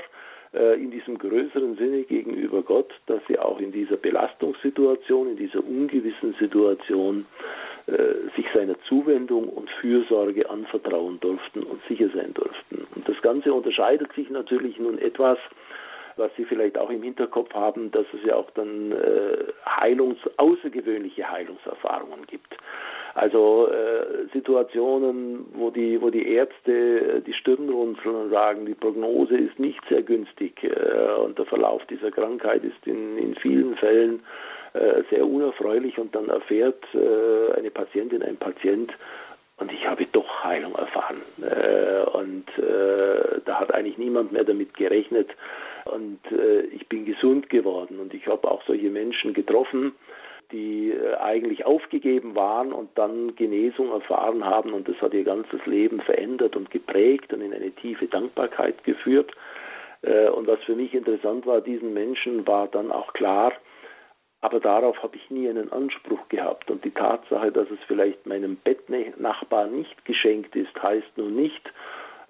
[0.54, 6.34] in diesem größeren Sinne gegenüber Gott, dass sie auch in dieser Belastungssituation, in dieser ungewissen
[6.40, 7.26] Situation
[7.88, 12.88] äh, sich seiner Zuwendung und Fürsorge anvertrauen durften und sicher sein durften.
[12.96, 15.38] Und das Ganze unterscheidet sich natürlich nun etwas
[16.18, 21.30] was Sie vielleicht auch im Hinterkopf haben, dass es ja auch dann äh, Heilungs, außergewöhnliche
[21.30, 22.58] Heilungserfahrungen gibt.
[23.18, 28.76] Also äh, Situationen, wo die, wo die Ärzte äh, die Stirn runzeln und sagen, die
[28.76, 33.76] Prognose ist nicht sehr günstig äh, und der Verlauf dieser Krankheit ist in, in vielen
[33.78, 34.20] Fällen
[34.74, 38.92] äh, sehr unerfreulich und dann erfährt äh, eine Patientin, ein Patient,
[39.60, 41.24] und ich habe doch Heilung erfahren.
[41.42, 42.46] Äh, und
[43.46, 45.32] da hat eigentlich niemand mehr damit gerechnet.
[45.86, 46.20] Und
[46.72, 48.00] ich bin gesund geworden.
[48.00, 49.94] Und ich habe auch solche Menschen getroffen,
[50.52, 55.66] die äh, eigentlich aufgegeben waren und dann Genesung erfahren haben und das hat ihr ganzes
[55.66, 59.32] Leben verändert und geprägt und in eine tiefe Dankbarkeit geführt.
[60.02, 63.54] Äh, und was für mich interessant war, diesen Menschen war dann auch klar,
[64.42, 66.70] aber darauf habe ich nie einen Anspruch gehabt.
[66.70, 71.74] Und die Tatsache, dass es vielleicht meinem Bettnachbar nicht geschenkt ist, heißt nun nicht,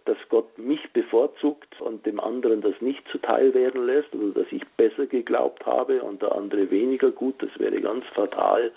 [0.07, 4.65] dass Gott mich bevorzugt und dem anderen das nicht zuteil werden lässt oder dass ich
[4.77, 8.71] besser geglaubt habe und der andere weniger gut, das wäre ganz fatal,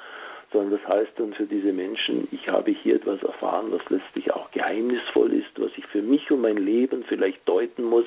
[0.53, 4.51] sondern das heißt dann für diese Menschen, ich habe hier etwas erfahren, was letztlich auch
[4.51, 8.07] geheimnisvoll ist, was ich für mich und mein Leben vielleicht deuten muss,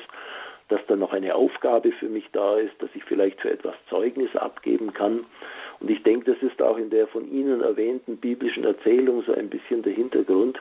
[0.67, 4.35] dass da noch eine Aufgabe für mich da ist, dass ich vielleicht für etwas Zeugnis
[4.35, 5.25] abgeben kann.
[5.79, 9.49] Und ich denke, das ist auch in der von Ihnen erwähnten biblischen Erzählung so ein
[9.49, 10.59] bisschen der Hintergrund,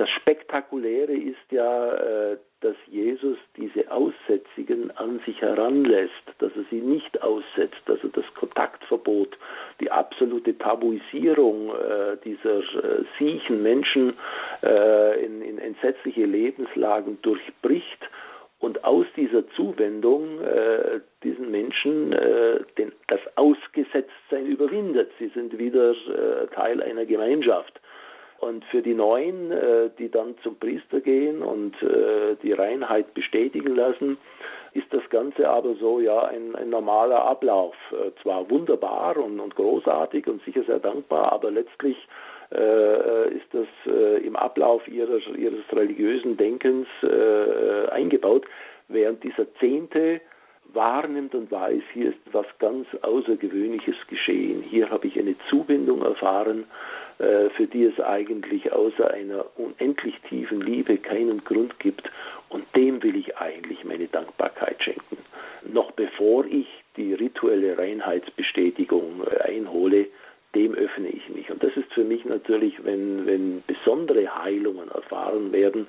[0.00, 6.80] das Spektakuläre ist ja, äh, dass Jesus diese Aussätzigen an sich heranlässt, dass er sie
[6.80, 9.36] nicht aussetzt, dass er das Kontaktverbot,
[9.78, 14.14] die absolute Tabuisierung äh, dieser äh, siechen Menschen
[14.62, 17.98] in, in entsetzliche Lebenslagen durchbricht
[18.58, 20.38] und aus dieser Zuwendung
[21.22, 22.10] diesen Menschen
[22.76, 25.10] den, das Ausgesetztsein überwindet.
[25.18, 25.94] Sie sind wieder
[26.54, 27.79] Teil einer Gemeinschaft.
[28.40, 33.76] Und für die Neuen, äh, die dann zum Priester gehen und äh, die Reinheit bestätigen
[33.76, 34.16] lassen,
[34.72, 37.74] ist das Ganze aber so ja ein, ein normaler Ablauf.
[37.92, 41.96] Äh, zwar wunderbar und, und, großartig und sicher sehr dankbar, aber letztlich
[42.52, 48.46] äh, ist das äh, im Ablauf ihres, ihres religiösen Denkens äh, eingebaut,
[48.88, 50.20] während dieser Zehnte
[50.74, 54.62] wahrnimmt und weiß, hier ist was ganz Außergewöhnliches geschehen.
[54.62, 56.64] Hier habe ich eine Zubindung erfahren,
[57.18, 62.10] äh, für die es eigentlich außer einer unendlich tiefen Liebe keinen Grund gibt.
[62.48, 65.18] Und dem will ich eigentlich meine Dankbarkeit schenken.
[65.72, 70.06] Noch bevor ich die rituelle Reinheitsbestätigung äh, einhole,
[70.54, 71.50] dem öffne ich mich.
[71.50, 75.86] Und das ist für mich natürlich, wenn, wenn besondere Heilungen erfahren werden,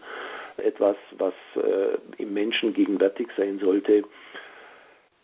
[0.58, 4.04] etwas, was äh, im Menschen gegenwärtig sein sollte,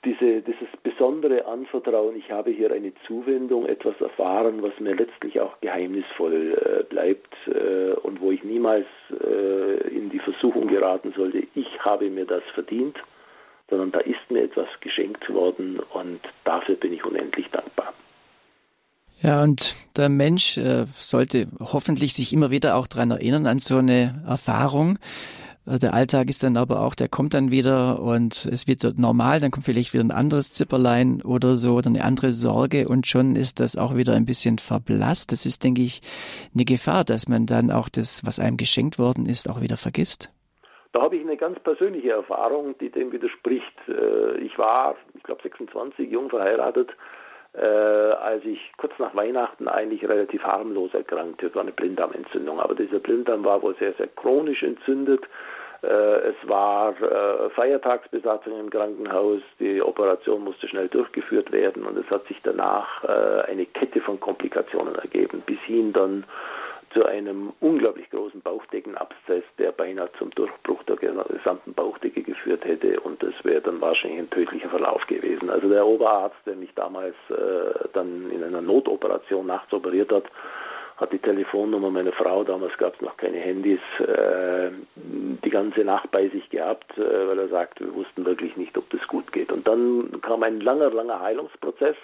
[0.07, 5.59] diese, dieses besondere Anvertrauen, ich habe hier eine Zuwendung, etwas erfahren, was mir letztlich auch
[5.59, 11.67] geheimnisvoll äh, bleibt äh, und wo ich niemals äh, in die Versuchung geraten sollte, ich
[11.81, 12.95] habe mir das verdient,
[13.69, 17.93] sondern da ist mir etwas geschenkt worden und dafür bin ich unendlich dankbar.
[19.21, 23.75] Ja, und der Mensch äh, sollte hoffentlich sich immer wieder auch daran erinnern, an so
[23.75, 24.99] eine Erfahrung.
[25.67, 29.39] Äh, der Alltag ist dann aber auch, der kommt dann wieder und es wird normal,
[29.39, 33.35] dann kommt vielleicht wieder ein anderes Zipperlein oder so oder eine andere Sorge und schon
[33.35, 35.31] ist das auch wieder ein bisschen verblasst.
[35.31, 36.01] Das ist, denke ich,
[36.53, 40.31] eine Gefahr, dass man dann auch das, was einem geschenkt worden ist, auch wieder vergisst.
[40.93, 43.77] Da habe ich eine ganz persönliche Erfahrung, die dem widerspricht.
[43.87, 46.89] Äh, ich war, ich glaube 26, jung verheiratet
[47.57, 51.47] äh, als ich kurz nach Weihnachten eigentlich relativ harmlos erkrankte.
[51.47, 55.25] Es war eine Blinddarmentzündung, aber dieser Blinddarm war wohl sehr, sehr chronisch entzündet.
[55.83, 62.09] Äh, es war äh, Feiertagsbesatzung im Krankenhaus, die Operation musste schnell durchgeführt werden und es
[62.09, 66.25] hat sich danach äh, eine Kette von Komplikationen ergeben, bis hin dann
[66.93, 73.21] zu einem unglaublich großen Bauchdeckenabszess, der beinahe zum Durchbruch der gesamten Bauchdecke geführt hätte und
[73.21, 75.49] das wäre dann wahrscheinlich ein tödlicher Verlauf gewesen.
[75.49, 80.23] Also der Oberarzt, der mich damals äh, dann in einer Notoperation nachts operiert hat,
[80.97, 86.11] hat die Telefonnummer meiner Frau, damals gab es noch keine Handys, äh, die ganze Nacht
[86.11, 89.51] bei sich gehabt, äh, weil er sagt, wir wussten wirklich nicht, ob das gut geht.
[89.51, 91.95] Und dann kam ein langer, langer Heilungsprozess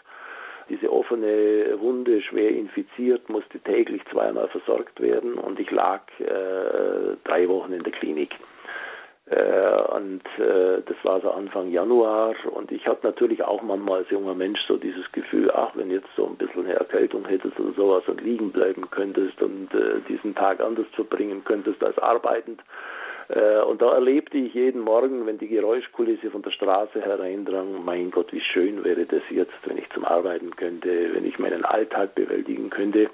[0.70, 7.48] diese offene Wunde schwer infiziert, musste täglich zweimal versorgt werden und ich lag äh, drei
[7.50, 8.36] Wochen in der Klinik.
[9.26, 12.36] Äh, und äh, das war so Anfang Januar.
[12.52, 16.10] Und ich hatte natürlich auch manchmal als junger Mensch so dieses Gefühl, ach, wenn jetzt
[16.16, 20.36] so ein bisschen eine Erkältung hättest oder sowas und liegen bleiben könntest und äh, diesen
[20.36, 22.62] Tag anders verbringen könntest als arbeitend,
[23.68, 28.34] und da erlebte ich jeden Morgen, wenn die Geräuschkulisse von der Straße hereindrang, mein Gott,
[28.34, 32.70] wie schön wäre das jetzt, wenn ich zum Arbeiten könnte, wenn ich meinen Alltag bewältigen
[32.70, 33.10] könnte.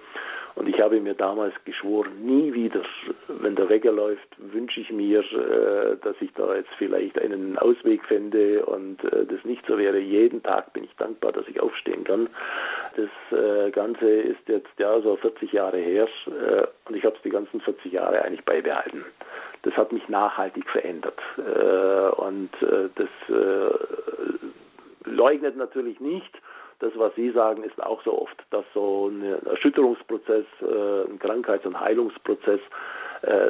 [0.56, 2.82] Und ich habe mir damals geschworen, nie wieder,
[3.28, 8.04] wenn der Wecker läuft, wünsche ich mir, äh, dass ich da jetzt vielleicht einen Ausweg
[8.04, 10.00] fände und äh, das nicht so wäre.
[10.00, 12.28] Jeden Tag bin ich dankbar, dass ich aufstehen kann.
[12.96, 16.08] Das Ganze ist jetzt ja so 40 Jahre her
[16.86, 19.06] und ich habe es die ganzen 40 Jahre eigentlich beibehalten
[19.64, 21.20] das hat mich nachhaltig verändert.
[21.38, 26.32] Äh, und äh, das äh, leugnet natürlich nicht,
[26.80, 31.78] das, was Sie sagen, ist auch so oft, dass so ein Erschütterungsprozess, ein Krankheits- und
[31.78, 32.62] Heilungsprozess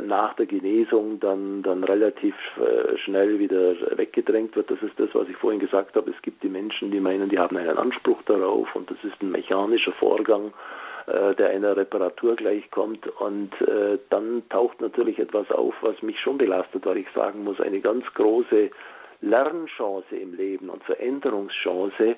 [0.01, 2.33] nach der Genesung dann, dann relativ
[3.03, 4.71] schnell wieder weggedrängt wird.
[4.71, 6.09] Das ist das, was ich vorhin gesagt habe.
[6.09, 9.29] Es gibt die Menschen, die meinen, die haben einen Anspruch darauf und das ist ein
[9.29, 10.51] mechanischer Vorgang
[11.09, 13.07] äh, der einer Reparatur gleichkommt.
[13.19, 17.59] Und äh, dann taucht natürlich etwas auf, was mich schon belastet, weil ich sagen muss,
[17.59, 18.69] eine ganz große
[19.21, 22.15] Lernchance im Leben und Veränderungschance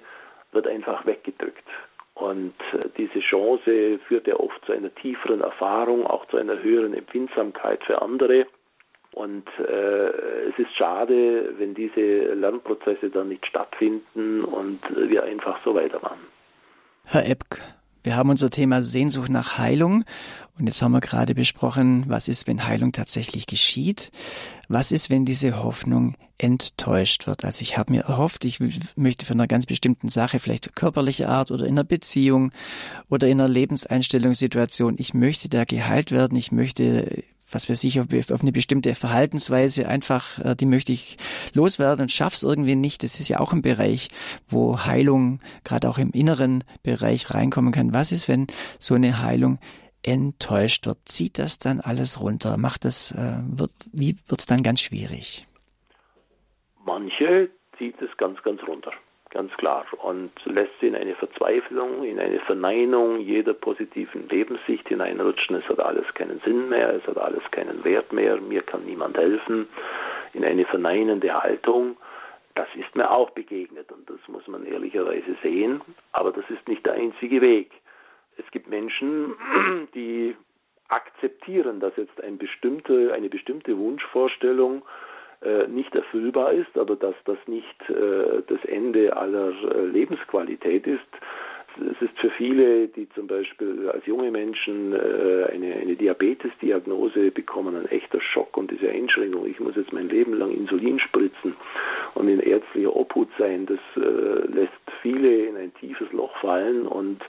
[0.51, 1.67] wird einfach weggedrückt.
[2.13, 6.93] Und äh, diese Chance führt ja oft zu einer tieferen Erfahrung, auch zu einer höheren
[6.93, 8.45] Empfindsamkeit für andere.
[9.13, 10.09] Und äh,
[10.49, 16.27] es ist schade, wenn diese Lernprozesse dann nicht stattfinden und wir einfach so weitermachen.
[17.05, 17.59] Herr Eppk,
[18.03, 20.03] wir haben unser Thema Sehnsucht nach Heilung
[20.57, 24.11] und jetzt haben wir gerade besprochen, was ist, wenn Heilung tatsächlich geschieht?
[24.67, 27.45] Was ist, wenn diese Hoffnung enttäuscht wird?
[27.45, 28.59] Also ich habe mir erhofft, ich
[28.95, 32.51] möchte für eine ganz bestimmten Sache, vielleicht körperliche Art oder in einer Beziehung
[33.09, 38.07] oder in einer Lebenseinstellungssituation, ich möchte da geheilt werden, ich möchte was weiß ich, auf,
[38.31, 41.17] auf eine bestimmte Verhaltensweise einfach, äh, die möchte ich
[41.53, 43.03] loswerden und schaff's irgendwie nicht.
[43.03, 44.09] Das ist ja auch ein Bereich,
[44.49, 47.93] wo Heilung gerade auch im inneren Bereich reinkommen kann.
[47.93, 48.47] Was ist, wenn
[48.79, 49.59] so eine Heilung
[50.03, 50.99] enttäuscht wird?
[51.05, 52.57] Zieht das dann alles runter?
[52.57, 55.45] Macht das, äh, wird, wie wird's dann ganz schwierig?
[56.85, 58.91] Manche zieht es ganz, ganz runter
[59.31, 65.55] ganz klar, und lässt sie in eine Verzweiflung, in eine Verneinung jeder positiven Lebenssicht hineinrutschen.
[65.55, 69.17] Es hat alles keinen Sinn mehr, es hat alles keinen Wert mehr, mir kann niemand
[69.17, 69.67] helfen,
[70.33, 71.97] in eine verneinende Haltung.
[72.55, 76.85] Das ist mir auch begegnet und das muss man ehrlicherweise sehen, aber das ist nicht
[76.85, 77.71] der einzige Weg.
[78.37, 79.35] Es gibt Menschen,
[79.95, 80.35] die
[80.89, 84.83] akzeptieren, dass jetzt ein bestimmte, eine bestimmte Wunschvorstellung
[85.69, 90.99] nicht erfüllbar ist, aber dass das nicht äh, das Ende aller äh, Lebensqualität ist.
[91.77, 97.75] Es ist für viele, die zum Beispiel als junge Menschen äh, eine, eine Diabetes-Diagnose bekommen,
[97.75, 99.47] ein echter Schock und diese Einschränkung.
[99.47, 101.55] Ich muss jetzt mein Leben lang Insulin spritzen
[102.13, 103.65] und in ärztlicher Obhut sein.
[103.65, 107.21] Das äh, lässt viele in ein tiefes Loch fallen und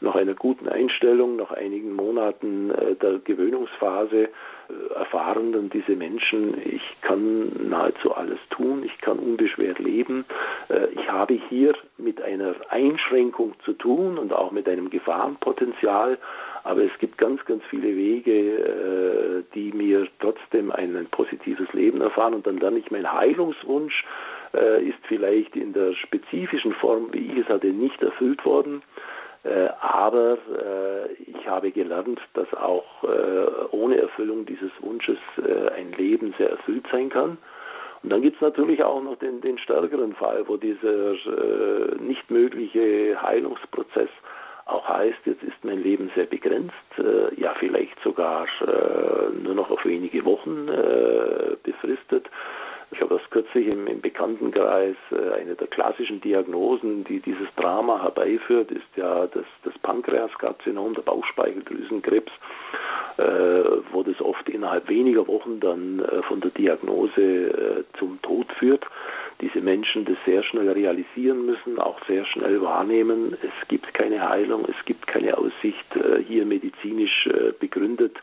[0.00, 6.54] nach einer guten Einstellung, nach einigen Monaten äh, der Gewöhnungsphase äh, erfahren dann diese Menschen,
[6.64, 10.24] ich kann nahezu alles tun, ich kann unbeschwert leben,
[10.68, 16.18] äh, ich habe hier mit einer Einschränkung zu tun und auch mit einem Gefahrenpotenzial,
[16.64, 22.44] aber es gibt ganz, ganz viele Wege, die mir trotzdem ein, positives Leben erfahren und
[22.44, 24.04] dann lerne ich mein Heilungswunsch
[24.82, 28.82] ist vielleicht in der spezifischen Form, wie ich es hatte, nicht erfüllt worden.
[29.46, 35.18] Äh, aber äh, ich habe gelernt, dass auch äh, ohne Erfüllung dieses Wunsches
[35.76, 37.38] ein Leben sehr erfüllt sein kann.
[38.02, 41.14] Und dann gibt es natürlich auch noch den, den stärkeren Fall, wo dieser
[42.00, 44.08] nicht mögliche Heilungsprozess
[44.66, 46.74] auch heißt, jetzt ist mein Leben sehr begrenzt,
[47.36, 48.46] ja vielleicht sogar
[49.42, 50.66] nur noch auf wenige Wochen
[51.62, 52.28] befristet.
[52.92, 58.02] Ich habe das kürzlich im, im Bekanntenkreis, äh, eine der klassischen Diagnosen, die dieses Drama
[58.02, 62.30] herbeiführt, ist ja das, das Pankreaskarzinom, der Bauchspeicheldrüsenkrebs,
[63.16, 63.22] äh,
[63.90, 68.86] wo das oft innerhalb weniger Wochen dann äh, von der Diagnose äh, zum Tod führt.
[69.40, 74.64] Diese Menschen das sehr schnell realisieren müssen, auch sehr schnell wahrnehmen, es gibt keine Heilung,
[74.64, 78.16] es gibt keine Aussicht, äh, hier medizinisch äh, begründet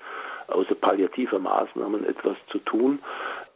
[0.48, 3.00] außer palliativer Maßnahmen etwas zu tun.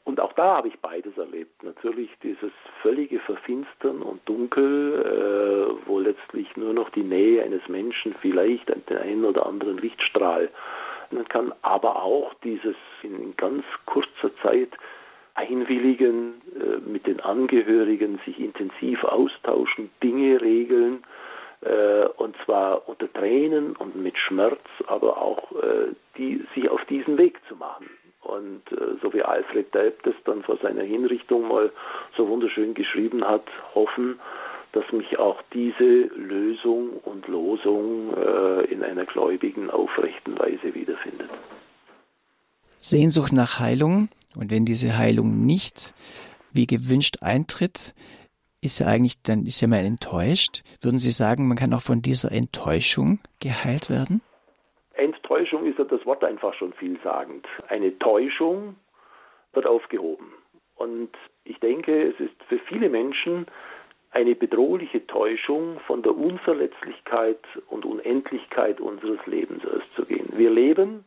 [0.08, 1.62] Und auch da habe ich beides erlebt.
[1.64, 8.16] Natürlich dieses völlige Verfinstern und Dunkel, äh, wo letztlich nur noch die Nähe eines Menschen
[8.22, 10.48] vielleicht den einen oder anderen Lichtstrahl
[11.12, 14.70] man kann, aber auch dieses in ganz kurzer Zeit
[15.36, 21.04] einwilligen, äh, mit den Angehörigen sich intensiv austauschen, Dinge regeln,
[21.60, 27.18] äh, und zwar unter Tränen und mit Schmerz, aber auch äh, die, sich auf diesen
[27.18, 27.90] Weg zu machen.
[28.22, 31.72] Und äh, so wie Alfred Delp das dann vor seiner Hinrichtung mal
[32.16, 34.20] so wunderschön geschrieben hat, hoffen,
[34.74, 35.84] dass mich auch diese
[36.16, 41.30] Lösung und Losung äh, in einer gläubigen, aufrechten Weise wiederfindet.
[42.80, 45.94] Sehnsucht nach Heilung und wenn diese Heilung nicht
[46.52, 47.94] wie gewünscht eintritt,
[48.62, 50.64] ist ja eigentlich, dann ist ja man enttäuscht.
[50.82, 54.22] Würden Sie sagen, man kann auch von dieser Enttäuschung geheilt werden?
[55.78, 57.46] Ist ja das Wort einfach schon vielsagend.
[57.68, 58.78] Eine Täuschung
[59.54, 60.34] wird aufgehoben.
[60.76, 61.12] Und
[61.44, 63.46] ich denke, es ist für viele Menschen
[64.10, 67.38] eine bedrohliche Täuschung, von der Unverletzlichkeit
[67.68, 70.30] und Unendlichkeit unseres Lebens auszugehen.
[70.36, 71.06] Wir leben,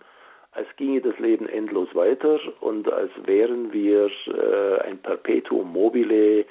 [0.53, 6.45] als ginge das Leben endlos weiter und als wären wir äh, ein Perpetuum mobile,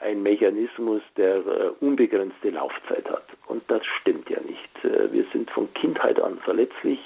[0.00, 3.26] ein Mechanismus, der äh, unbegrenzte Laufzeit hat.
[3.48, 4.84] Und das stimmt ja nicht.
[4.84, 7.00] Äh, wir sind von Kindheit an verletzlich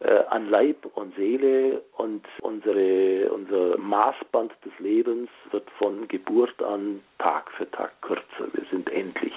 [0.00, 7.00] äh, an Leib und Seele und unsere, unser Maßband des Lebens wird von Geburt an
[7.18, 8.52] Tag für Tag kürzer.
[8.52, 9.34] Wir sind endlich.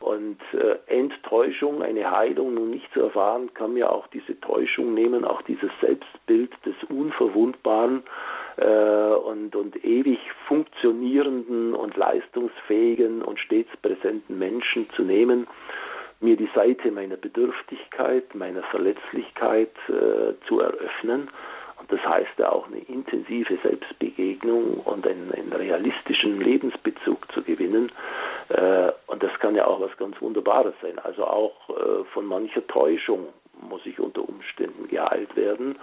[0.00, 5.24] Und äh, Enttäuschung, eine Heilung nun nicht zu erfahren, kann mir auch diese Täuschung nehmen,
[5.24, 8.02] auch dieses Selbstbild des Unverwundbaren
[8.56, 15.46] äh, und, und ewig funktionierenden und leistungsfähigen und stets präsenten Menschen zu nehmen,
[16.20, 21.30] mir die Seite meiner Bedürftigkeit, meiner Verletzlichkeit äh, zu eröffnen.
[21.78, 27.92] Und das heißt ja auch eine intensive Selbstbegegnung und einen, einen realistischen Lebensbezug zu gewinnen.
[28.48, 30.98] Äh, und das kann ja auch was ganz Wunderbares sein.
[30.98, 33.28] Also auch äh, von mancher Täuschung
[33.68, 35.76] muss ich unter Umständen geheilt werden.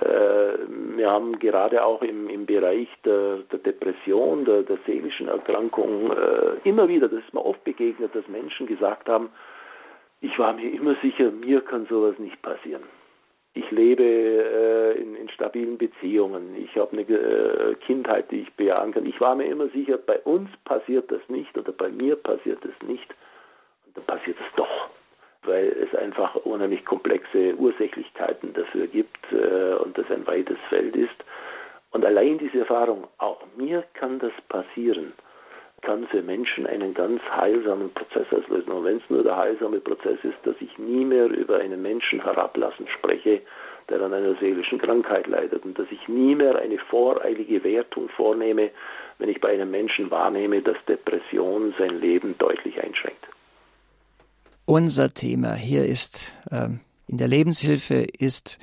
[0.00, 0.58] Äh,
[0.96, 6.68] wir haben gerade auch im, im Bereich der, der Depression, der, der, seelischen Erkrankung äh,
[6.68, 9.30] immer wieder, das ist mir oft begegnet, dass Menschen gesagt haben,
[10.22, 12.84] ich war mir immer sicher, mir kann sowas nicht passieren.
[13.54, 16.56] Ich lebe äh, in, in, stabilen Beziehungen.
[16.56, 19.04] Ich habe eine äh, Kindheit, die ich bejahen kann.
[19.04, 22.88] Ich war mir immer sicher, bei uns passiert das nicht oder bei mir passiert es
[22.88, 23.14] nicht.
[23.84, 24.88] Und dann passiert es doch,
[25.42, 31.24] weil es einfach unheimlich komplexe Ursächlichkeiten dafür gibt äh, und das ein weites Feld ist.
[31.90, 35.12] Und allein diese Erfahrung, auch mir kann das passieren
[35.82, 38.72] kann für Menschen einen ganz heilsamen Prozess auslösen.
[38.72, 42.22] Und wenn es nur der heilsame Prozess ist, dass ich nie mehr über einen Menschen
[42.22, 43.42] herablassen spreche,
[43.88, 48.70] der an einer seelischen Krankheit leidet und dass ich nie mehr eine voreilige Wertung vornehme,
[49.18, 53.26] wenn ich bei einem Menschen wahrnehme, dass Depression sein Leben deutlich einschränkt.
[54.64, 56.68] Unser Thema hier ist äh,
[57.08, 58.58] in der Lebenshilfe ist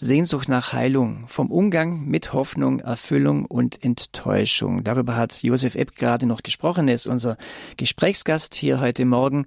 [0.00, 4.84] Sehnsucht nach Heilung, vom Umgang mit Hoffnung, Erfüllung und Enttäuschung.
[4.84, 6.86] Darüber hat Josef Epp gerade noch gesprochen.
[6.86, 7.36] Er ist unser
[7.76, 9.46] Gesprächsgast hier heute Morgen.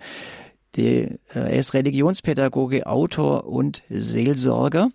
[0.76, 4.92] Äh, er ist Religionspädagoge, Autor und Seelsorger.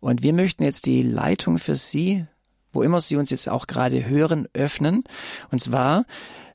[0.00, 2.24] Und wir möchten jetzt die Leitung für Sie,
[2.72, 5.04] wo immer Sie uns jetzt auch gerade hören, öffnen.
[5.50, 6.06] Und zwar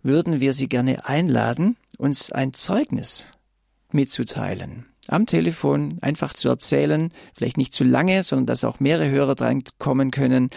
[0.01, 3.27] würden wir Sie gerne einladen, uns ein Zeugnis
[3.91, 9.35] mitzuteilen am Telefon einfach zu erzählen, vielleicht nicht zu lange, sondern dass auch mehrere Hörer
[9.35, 10.49] dran kommen können.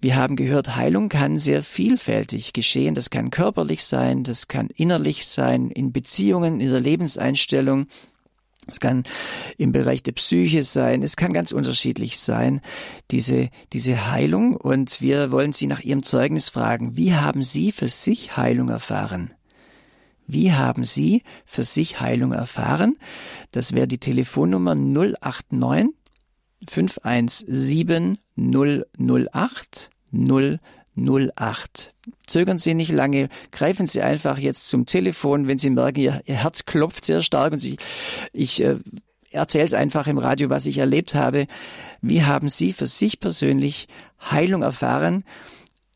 [0.00, 2.94] Wir haben gehört, Heilung kann sehr vielfältig geschehen.
[2.94, 7.86] Das kann körperlich sein, das kann innerlich sein, in Beziehungen, in der Lebenseinstellung.
[8.66, 9.04] Es kann
[9.58, 12.60] im Bereich der Psyche sein, es kann ganz unterschiedlich sein,
[13.10, 14.56] diese, diese Heilung.
[14.56, 19.34] Und wir wollen Sie nach Ihrem Zeugnis fragen, wie haben Sie für sich Heilung erfahren?
[20.26, 22.96] Wie haben Sie für sich Heilung erfahren?
[23.50, 25.90] Das wäre die Telefonnummer 089
[26.68, 29.90] 517 008
[30.94, 31.94] 008.
[32.26, 36.36] Zögern Sie nicht lange, greifen Sie einfach jetzt zum Telefon, wenn Sie merken, Ihr, Ihr
[36.36, 37.76] Herz klopft sehr stark und Sie,
[38.32, 38.76] ich äh,
[39.30, 41.46] erzähle es einfach im Radio, was ich erlebt habe.
[42.00, 43.88] Wie haben Sie für sich persönlich
[44.30, 45.24] Heilung erfahren?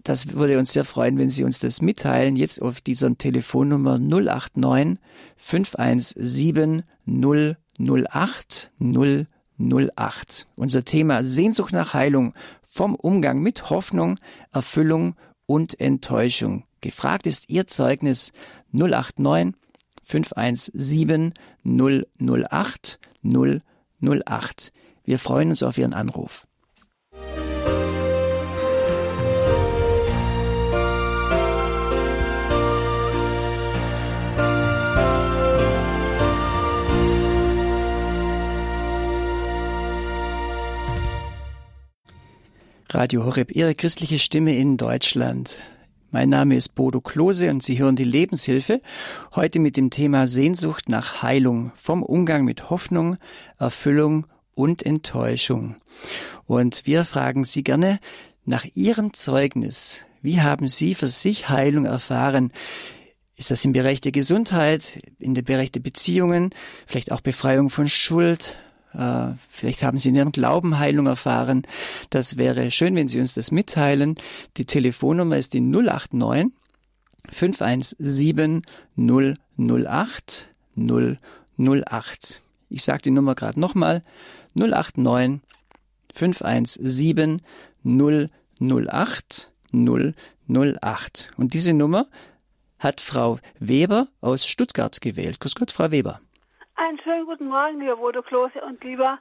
[0.07, 2.37] Das würde uns sehr freuen, wenn Sie uns das mitteilen.
[2.37, 5.01] Jetzt auf dieser Telefonnummer 089
[5.35, 10.47] 517 008 008.
[10.55, 14.21] Unser Thema Sehnsucht nach Heilung vom Umgang mit Hoffnung,
[14.53, 16.63] Erfüllung und Enttäuschung.
[16.83, 18.31] Gefragt ist Ihr Zeugnis
[18.71, 19.57] 089
[20.05, 21.35] 517
[21.65, 24.73] 008 008.
[25.05, 26.47] Wir freuen uns auf Ihren Anruf.
[42.91, 45.57] Radio Horeb, Ihre christliche Stimme in Deutschland.
[46.13, 48.81] Mein Name ist Bodo Klose und Sie hören die Lebenshilfe.
[49.35, 53.17] Heute mit dem Thema Sehnsucht nach Heilung vom Umgang mit Hoffnung,
[53.59, 55.75] Erfüllung und Enttäuschung.
[56.47, 57.99] Und wir fragen Sie gerne
[58.45, 60.05] nach Ihrem Zeugnis.
[60.23, 62.53] Wie haben Sie für sich Heilung erfahren?
[63.35, 66.51] Ist das im Bereich der Gesundheit, in dem Bereich der Beziehungen,
[66.87, 68.59] vielleicht auch Befreiung von Schuld,
[69.49, 71.63] vielleicht haben Sie in Ihrem Glauben Heilung erfahren.
[72.11, 74.17] Das wäre schön, wenn Sie uns das mitteilen.
[74.57, 76.53] Die Telefonnummer ist die 089
[77.31, 78.63] 517
[78.97, 82.43] 008 008.
[82.69, 84.03] Ich sage die Nummer gerade nochmal.
[84.55, 85.41] 089
[86.15, 87.43] 517
[87.85, 91.33] 008 008.
[91.37, 92.07] Und diese Nummer
[92.79, 95.41] hat Frau Weber aus Stuttgart gewählt.
[95.41, 96.21] Grüß Gott, Frau Weber.
[96.79, 99.19] Einen schönen guten Morgen, lieber Bodo Klose und lieber,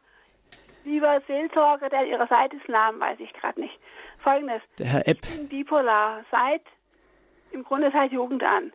[0.83, 3.79] lieber Seelsorger, der an Ihrer Seite ist, Namen weiß ich gerade nicht.
[4.21, 4.61] Folgendes.
[4.77, 5.19] Der Herr Epp.
[5.23, 6.63] Ich bin bipolar seit,
[7.51, 8.73] im Grunde seit Jugend an.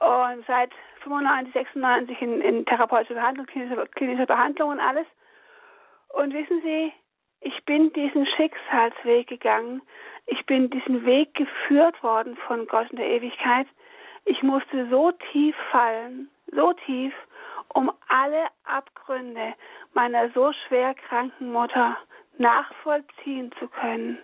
[0.00, 0.70] Und seit
[1.02, 5.06] 95, 96 in, in therapeutischer Behandlung, klinischer, klinischer Behandlung und alles.
[6.10, 6.92] Und wissen Sie,
[7.40, 9.80] ich bin diesen Schicksalsweg gegangen.
[10.26, 13.66] Ich bin diesen Weg geführt worden von Gott in der Ewigkeit.
[14.26, 17.14] Ich musste so tief fallen, so tief,
[17.74, 19.54] um alle Abgründe
[19.94, 21.96] meiner so schwer kranken Mutter
[22.38, 24.18] nachvollziehen zu können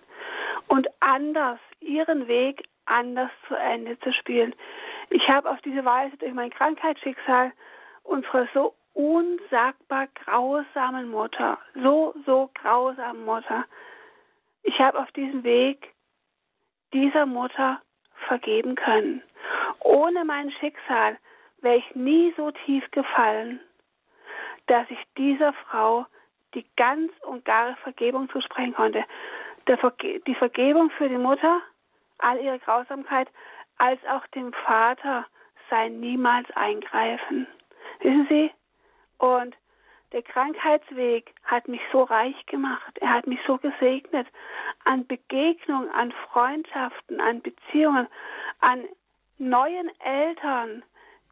[0.68, 4.55] und anders ihren Weg anders zu Ende zu spielen.
[5.11, 7.53] Ich habe auf diese Weise durch mein Krankheitsschicksal
[8.03, 13.64] unsere so unsagbar grausamen Mutter, so, so grausamen Mutter,
[14.62, 15.92] ich habe auf diesem Weg
[16.92, 17.82] dieser Mutter
[18.28, 19.22] vergeben können.
[19.80, 21.18] Ohne mein Schicksal
[21.64, 23.58] wäre ich nie so tief gefallen,
[24.66, 26.06] dass ich dieser Frau
[26.54, 29.04] die ganz und gare Vergebung zusprechen konnte.
[29.66, 31.60] die Vergebung für die Mutter,
[32.18, 33.28] all ihre Grausamkeit,
[33.78, 35.26] als auch dem Vater
[35.70, 37.46] sein niemals eingreifen.
[38.00, 38.50] Wissen Sie?
[39.18, 39.56] Und
[40.12, 42.98] der Krankheitsweg hat mich so reich gemacht.
[43.00, 44.28] Er hat mich so gesegnet
[44.84, 48.06] an Begegnungen, an Freundschaften, an Beziehungen,
[48.60, 48.84] an
[49.38, 50.84] neuen Eltern,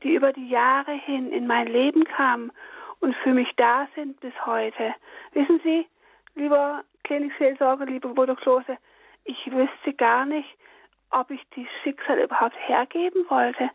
[0.03, 2.53] die über die Jahre hin in mein Leben kamen
[3.01, 4.95] und für mich da sind bis heute.
[5.33, 5.87] Wissen Sie,
[6.35, 8.79] lieber Klinikseelsorger, lieber Bruder Klose,
[9.25, 10.49] ich wüsste gar nicht,
[11.11, 13.71] ob ich die Schicksal überhaupt hergeben wollte.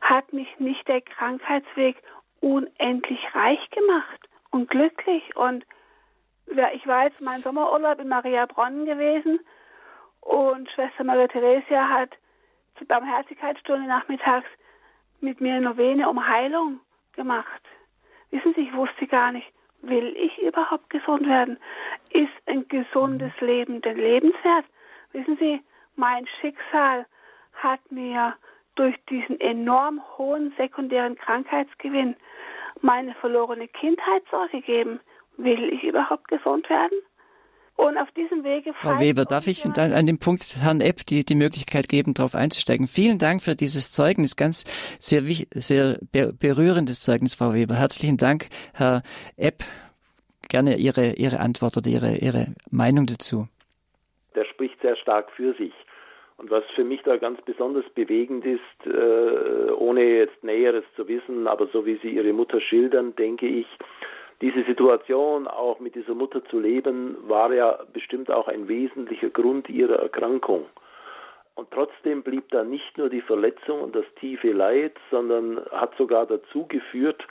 [0.00, 1.96] Hat mich nicht der Krankheitsweg
[2.40, 5.64] unendlich reich gemacht und glücklich und
[6.74, 9.40] ich war jetzt mein Sommerurlaub in Maria Bronnen gewesen
[10.20, 12.10] und Schwester Maria Theresia hat
[12.78, 14.48] zur Barmherzigkeitsstunde nachmittags
[15.20, 16.80] mit mir Novene um Heilung
[17.14, 17.62] gemacht.
[18.30, 19.46] Wissen Sie, ich wusste gar nicht,
[19.82, 21.58] will ich überhaupt gesund werden?
[22.10, 24.64] Ist ein gesundes Leben denn lebenswert?
[25.12, 25.62] Wissen Sie,
[25.96, 27.06] mein Schicksal
[27.54, 28.34] hat mir
[28.74, 32.16] durch diesen enorm hohen sekundären Krankheitsgewinn
[32.82, 35.00] meine verlorene Kindheit zurückgegeben.
[35.38, 36.98] Will ich überhaupt gesund werden?
[37.76, 38.72] Und auf diesem Wege.
[38.74, 42.34] Frau Weber, darf ich dann an dem Punkt Herrn Epp die, die Möglichkeit geben, darauf
[42.34, 42.86] einzusteigen?
[42.86, 44.64] Vielen Dank für dieses Zeugnis, ganz
[44.98, 45.22] sehr,
[45.54, 47.74] sehr berührendes Zeugnis, Frau Weber.
[47.74, 49.02] Herzlichen Dank, Herr
[49.36, 49.62] Epp.
[50.48, 53.46] Gerne Ihre, Ihre Antwort oder Ihre, Ihre Meinung dazu.
[54.34, 55.72] Der spricht sehr stark für sich.
[56.38, 61.46] Und was für mich da ganz besonders bewegend ist, äh, ohne jetzt Näheres zu wissen,
[61.46, 63.66] aber so wie Sie Ihre Mutter schildern, denke ich,
[64.40, 69.68] diese Situation, auch mit dieser Mutter zu leben, war ja bestimmt auch ein wesentlicher Grund
[69.68, 70.66] ihrer Erkrankung.
[71.54, 76.26] Und trotzdem blieb da nicht nur die Verletzung und das tiefe Leid, sondern hat sogar
[76.26, 77.26] dazu geführt,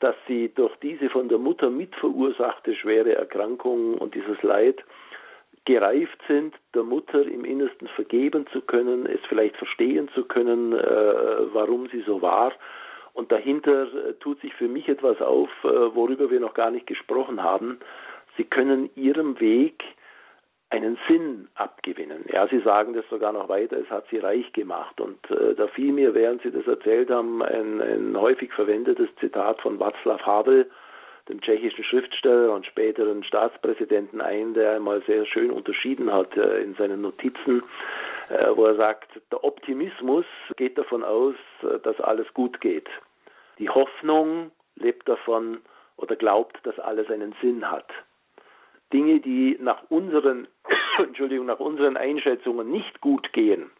[0.00, 4.82] dass sie durch diese von der Mutter mitverursachte schwere Erkrankung und dieses Leid
[5.64, 11.54] gereift sind, der Mutter im Innersten vergeben zu können, es vielleicht verstehen zu können, äh,
[11.54, 12.52] warum sie so war
[13.18, 16.86] und dahinter äh, tut sich für mich etwas auf, äh, worüber wir noch gar nicht
[16.86, 17.80] gesprochen haben.
[18.36, 19.82] Sie können ihrem Weg
[20.70, 22.26] einen Sinn abgewinnen.
[22.32, 25.00] Ja, Sie sagen das sogar noch weiter, es hat Sie reich gemacht.
[25.00, 29.60] Und äh, da fiel mir, während Sie das erzählt haben, ein, ein häufig verwendetes Zitat
[29.62, 30.70] von Václav Havel,
[31.28, 37.02] dem tschechischen Schriftsteller und späteren Staatspräsidenten ein, der einmal sehr schön unterschieden hat in seinen
[37.02, 37.62] Notizen,
[38.54, 40.24] wo er sagt, der Optimismus
[40.56, 41.34] geht davon aus,
[41.82, 42.88] dass alles gut geht.
[43.58, 45.60] Die Hoffnung lebt davon
[45.96, 47.90] oder glaubt, dass alles einen Sinn hat.
[48.92, 50.48] Dinge, die nach unseren,
[50.98, 53.70] Entschuldigung, nach unseren Einschätzungen nicht gut gehen,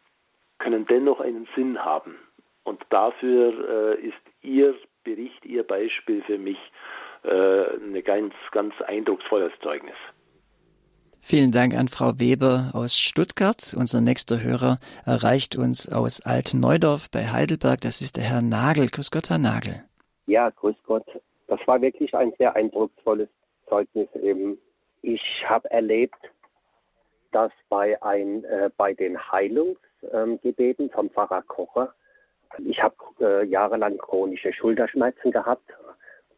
[0.58, 2.18] können dennoch einen Sinn haben.
[2.64, 4.74] Und dafür äh, ist Ihr
[5.04, 6.58] Bericht, Ihr Beispiel für mich
[7.22, 9.96] äh, ein ganz, ganz eindrucksvolles Zeugnis.
[11.20, 13.74] Vielen Dank an Frau Weber aus Stuttgart.
[13.76, 17.80] Unser nächster Hörer erreicht uns aus Altneudorf bei Heidelberg.
[17.80, 18.88] Das ist der Herr Nagel.
[18.88, 19.84] Grüß Gott, Herr Nagel.
[20.26, 21.06] Ja, grüß Gott.
[21.46, 23.28] Das war wirklich ein sehr eindrucksvolles
[23.68, 24.58] Zeugnis eben.
[25.02, 26.18] Ich habe erlebt,
[27.32, 31.92] dass bei, ein, äh, bei den Heilungsgebeten ähm, vom Pfarrer Kocher,
[32.58, 35.70] ich habe äh, jahrelang chronische Schulterschmerzen gehabt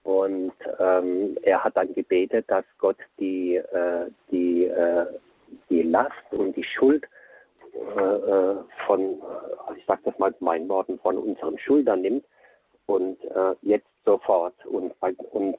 [0.02, 5.06] und ähm, er hat dann gebetet, dass Gott die, äh, die, äh,
[5.68, 7.04] die Last und die Schuld
[7.74, 12.24] äh, äh von, äh, ich sage das mal mit meinen Worten, von unseren Schultern nimmt
[12.86, 14.54] und äh, jetzt sofort.
[14.66, 14.92] Und,
[15.32, 15.56] und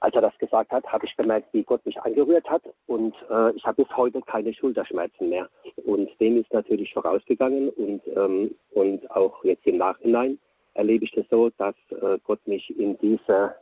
[0.00, 3.52] als er das gesagt hat, habe ich gemerkt, wie Gott mich angerührt hat und äh,
[3.52, 5.48] ich habe bis heute keine Schulterschmerzen mehr.
[5.84, 10.38] Und dem ist natürlich vorausgegangen und, ähm, und auch jetzt im Nachhinein
[10.76, 13.54] erlebe ich das so, dass äh, Gott mich in diese,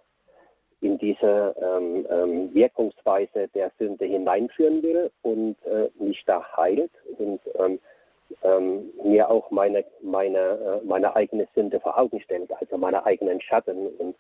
[0.81, 7.41] in diese ähm, ähm, Wirkungsweise der Sünde hineinführen will und äh, mich da heilt und
[7.59, 7.79] ähm,
[8.43, 10.39] ähm mir auch meine, meine,
[10.83, 13.87] äh, meine eigene Sünde vor Augen stellt, also meine eigenen Schatten.
[13.99, 14.17] Und,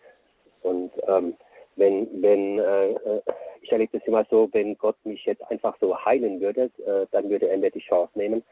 [0.63, 1.35] und ähm,
[1.77, 3.23] wenn, wenn äh, äh,
[3.63, 7.31] ich erlebe das immer so, wenn Gott mich jetzt einfach so heilen würde, äh, dann
[7.31, 8.45] würde er mir die Chance nehmen,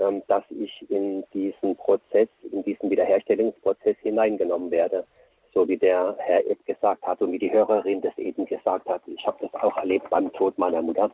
[0.00, 5.04] ähm, dass ich in diesen Prozess, in diesen Wiederherstellungsprozess hineingenommen werde.
[5.54, 9.02] So wie der Herr Ed gesagt hat und wie die Hörerin das eben gesagt hat.
[9.06, 11.10] Ich habe das auch erlebt beim Tod meiner Mutter.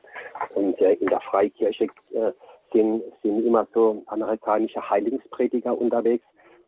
[0.55, 2.33] Und äh, in der Freikirche äh,
[2.73, 6.25] sind, sind immer so amerikanische Heilungsprediger unterwegs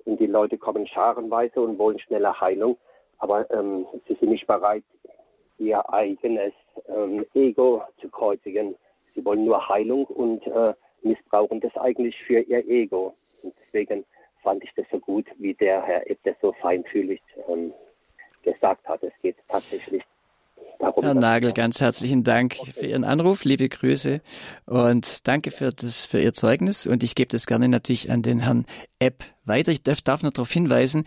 [0.07, 2.79] und die Leute kommen scharenweise und wollen schneller Heilung,
[3.19, 4.85] aber ähm, sie sind nicht bereit,
[5.59, 6.53] ihr eigenes
[6.89, 8.77] ähm, Ego zu kreuzigen.
[9.15, 10.75] Sie wollen nur Heilung und äh,
[11.07, 13.15] missbrauchen das eigentlich für ihr Ego.
[13.43, 14.05] Und deswegen
[14.43, 17.73] fand ich das so gut, wie der Herr Ed das so feinfühlig ähm,
[18.43, 19.03] gesagt hat.
[19.03, 20.03] Es geht tatsächlich
[20.79, 21.05] darum.
[21.05, 24.21] Herr Nagel, ganz herzlichen Dank für Ihren Anruf, liebe Grüße
[24.67, 26.87] und danke für das für Ihr Zeugnis.
[26.87, 28.67] Und ich gebe das gerne natürlich an den Herrn
[28.99, 29.73] Epp weiter.
[29.73, 31.05] Ich darf, darf nur darauf hinweisen,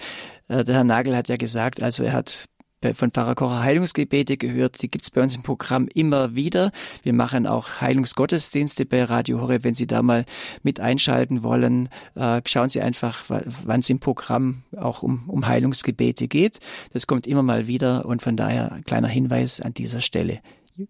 [0.48, 2.46] äh, der Herr Nagel hat ja gesagt, also er hat
[2.94, 4.82] von Pfarrer Kocher Heilungsgebete gehört.
[4.82, 6.72] Die gibt's bei uns im Programm immer wieder.
[7.04, 9.64] Wir machen auch Heilungsgottesdienste bei Radio Horeb.
[9.64, 10.26] Wenn Sie da mal
[10.64, 16.28] mit einschalten wollen, äh, schauen Sie einfach, wann es im Programm auch um, um Heilungsgebete
[16.28, 16.60] geht.
[16.94, 20.40] Das kommt immer mal wieder und von daher ein kleiner Hinweis an dieser Stelle.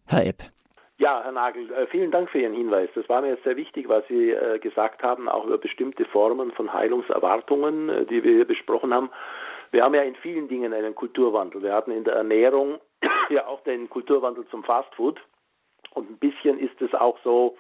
[0.05, 0.43] Herr Epp.
[0.99, 2.89] Ja, Herr Nagel, äh, vielen Dank für Ihren Hinweis.
[2.93, 6.51] Das war mir jetzt sehr wichtig, was Sie äh, gesagt haben, auch über bestimmte Formen
[6.51, 9.09] von Heilungserwartungen, die wir hier besprochen haben.
[9.72, 11.61] Wir haben ja in vielen Dingen einen Kulturwandel.
[11.61, 12.80] Wir hatten in der Ernährung
[13.30, 15.20] ja auch den Kulturwandel zum Fastfood.
[15.93, 17.57] Und ein bisschen ist es auch so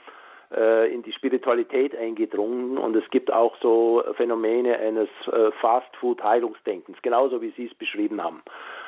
[0.51, 2.77] äh, in die Spiritualität eingedrungen.
[2.77, 8.41] Und es gibt auch so Phänomene eines äh, Fastfood-Heilungsdenkens, genauso wie Sie es beschrieben haben.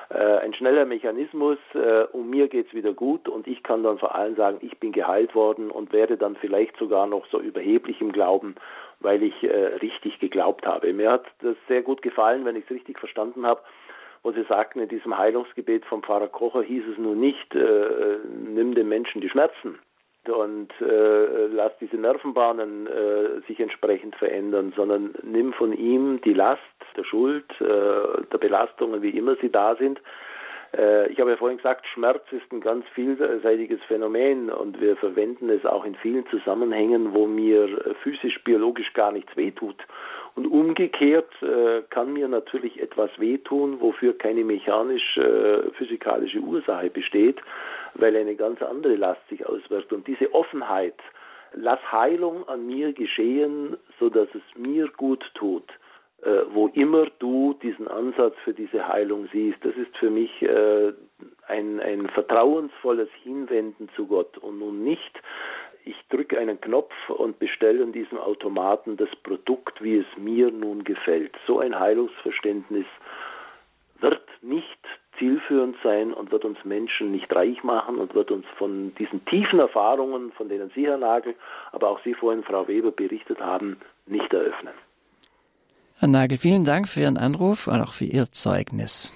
[0.09, 4.13] Äh, ein schneller Mechanismus, äh, um mir geht's wieder gut und ich kann dann vor
[4.13, 8.11] allem sagen, ich bin geheilt worden und werde dann vielleicht sogar noch so überheblich im
[8.11, 8.55] Glauben
[9.01, 10.93] weil ich äh, richtig geglaubt habe.
[10.93, 13.61] Mir hat das sehr gut gefallen, wenn ich es richtig verstanden habe,
[14.23, 18.75] wo Sie sagten, in diesem Heilungsgebet vom Pfarrer Kocher hieß es nun nicht, äh, nimm
[18.75, 19.79] dem Menschen die Schmerzen,
[20.27, 26.61] und äh, lass diese Nervenbahnen äh, sich entsprechend verändern, sondern nimm von ihm die Last
[26.95, 29.99] der Schuld, äh, der Belastungen, wie immer sie da sind.
[30.77, 35.49] Äh, ich habe ja vorhin gesagt, Schmerz ist ein ganz vielseitiges Phänomen und wir verwenden
[35.49, 39.77] es auch in vielen Zusammenhängen, wo mir physisch, biologisch gar nichts wehtut.
[40.35, 47.41] Und umgekehrt äh, kann mir natürlich etwas wehtun, wofür keine mechanisch-physikalische äh, Ursache besteht
[47.95, 49.91] weil eine ganz andere Last sich auswirkt.
[49.93, 50.95] Und diese Offenheit,
[51.53, 55.65] lass Heilung an mir geschehen, so dass es mir gut tut,
[56.23, 60.93] äh, wo immer du diesen Ansatz für diese Heilung siehst, das ist für mich äh,
[61.47, 65.19] ein, ein vertrauensvolles Hinwenden zu Gott und nun nicht,
[65.83, 70.83] ich drücke einen Knopf und bestelle an diesem Automaten das Produkt, wie es mir nun
[70.83, 71.35] gefällt.
[71.47, 72.85] So ein Heilungsverständnis
[73.99, 74.79] wird nicht
[75.17, 79.59] zielführend sein und wird uns Menschen nicht reich machen und wird uns von diesen tiefen
[79.59, 81.35] Erfahrungen, von denen Sie, Herr Nagel,
[81.71, 84.73] aber auch Sie vorhin, Frau Weber, berichtet haben, nicht eröffnen.
[85.97, 89.13] Herr Nagel, vielen Dank für Ihren Anruf und auch für Ihr Zeugnis.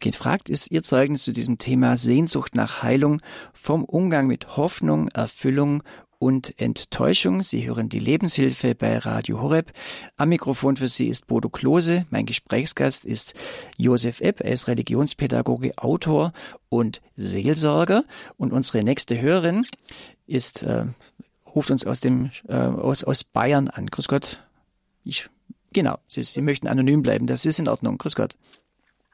[0.00, 3.20] Gefragt ist Ihr Zeugnis zu diesem Thema Sehnsucht nach Heilung
[3.52, 5.82] vom Umgang mit Hoffnung, Erfüllung
[6.18, 7.42] und Enttäuschung.
[7.42, 9.72] Sie hören die Lebenshilfe bei Radio Horeb.
[10.16, 12.06] Am Mikrofon für Sie ist Bodo Klose.
[12.10, 13.34] Mein Gesprächsgast ist
[13.76, 14.40] Josef Epp.
[14.40, 16.32] Er ist Religionspädagoge, Autor
[16.68, 18.04] und Seelsorger.
[18.36, 19.66] Und unsere nächste Hörerin
[20.26, 20.86] ist, äh,
[21.46, 23.86] ruft uns aus dem, äh, aus, aus Bayern an.
[23.86, 24.44] Grüß Gott.
[25.04, 25.30] Ich,
[25.72, 25.98] genau.
[26.06, 27.26] Sie, Sie möchten anonym bleiben.
[27.26, 27.98] Das ist in Ordnung.
[27.98, 28.34] Grüß Gott.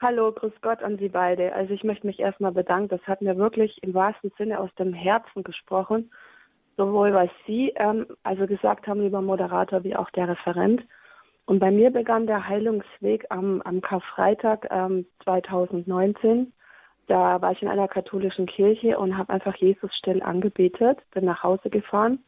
[0.00, 1.54] Hallo, grüß Gott an Sie beide.
[1.54, 2.88] Also ich möchte mich erstmal bedanken.
[2.88, 6.10] Das hat mir wirklich im wahrsten Sinne aus dem Herzen gesprochen
[6.76, 10.82] sowohl was Sie ähm, also gesagt haben, lieber Moderator, wie auch der Referent.
[11.46, 16.52] Und bei mir begann der Heilungsweg am, am Karfreitag ähm, 2019.
[17.06, 21.42] Da war ich in einer katholischen Kirche und habe einfach Jesus still angebetet, bin nach
[21.42, 22.24] Hause gefahren,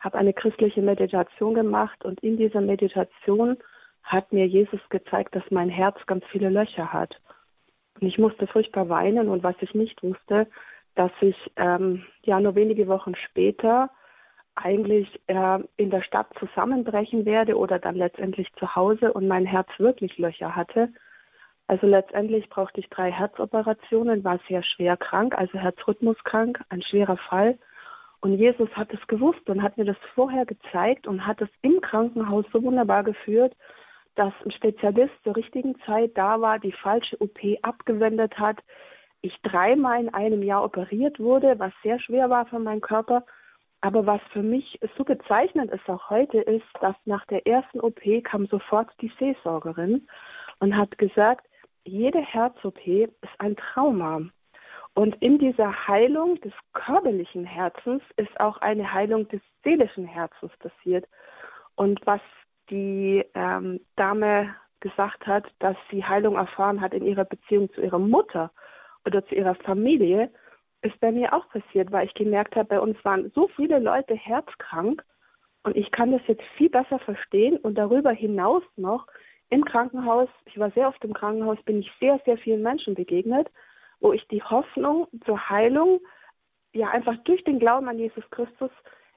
[0.00, 3.56] habe eine christliche Meditation gemacht und in dieser Meditation
[4.02, 7.20] hat mir Jesus gezeigt, dass mein Herz ganz viele Löcher hat.
[8.00, 10.46] Und ich musste furchtbar weinen und was ich nicht wusste,
[10.94, 13.90] dass ich ähm, ja nur wenige Wochen später
[14.54, 19.68] eigentlich äh, in der Stadt zusammenbrechen werde oder dann letztendlich zu Hause und mein Herz
[19.78, 20.88] wirklich Löcher hatte.
[21.66, 27.58] Also letztendlich brauchte ich drei Herzoperationen, war sehr schwer krank, also Herzrhythmuskrank, ein schwerer Fall.
[28.20, 31.80] Und Jesus hat es gewusst und hat mir das vorher gezeigt und hat es im
[31.80, 33.54] Krankenhaus so wunderbar geführt,
[34.16, 38.58] dass ein Spezialist zur richtigen Zeit da war, die falsche OP abgewendet hat,
[39.20, 43.24] ich dreimal in einem Jahr operiert wurde, was sehr schwer war für meinen Körper.
[43.80, 48.00] Aber was für mich so bezeichnend ist auch heute, ist, dass nach der ersten OP
[48.24, 50.08] kam sofort die Seelsorgerin
[50.58, 51.46] und hat gesagt,
[51.84, 54.22] jede Herz-OP ist ein Trauma.
[54.98, 61.06] Und in dieser Heilung des körperlichen Herzens ist auch eine Heilung des seelischen Herzens passiert.
[61.76, 62.20] Und was
[62.68, 68.00] die ähm, Dame gesagt hat, dass sie Heilung erfahren hat in ihrer Beziehung zu ihrer
[68.00, 68.50] Mutter,
[69.06, 70.32] oder zu ihrer Familie,
[70.82, 74.16] ist bei mir auch passiert, weil ich gemerkt habe, bei uns waren so viele Leute
[74.16, 75.04] herzkrank
[75.62, 79.06] und ich kann das jetzt viel besser verstehen und darüber hinaus noch
[79.50, 83.48] im Krankenhaus, ich war sehr oft im Krankenhaus, bin ich sehr, sehr vielen Menschen begegnet,
[84.00, 86.00] wo ich die Hoffnung zur Heilung
[86.72, 88.70] ja einfach durch den Glauben an Jesus Christus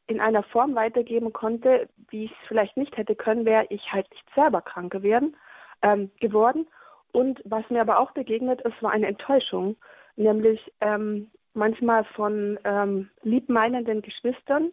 [0.07, 4.09] in einer Form weitergeben konnte, wie ich es vielleicht nicht hätte können, wäre ich halt
[4.11, 5.35] nicht selber krank geworden.
[5.83, 6.67] Ähm, geworden.
[7.11, 9.75] Und was mir aber auch begegnet ist, war eine Enttäuschung,
[10.15, 14.71] nämlich ähm, manchmal von ähm, liebmeinenden Geschwistern,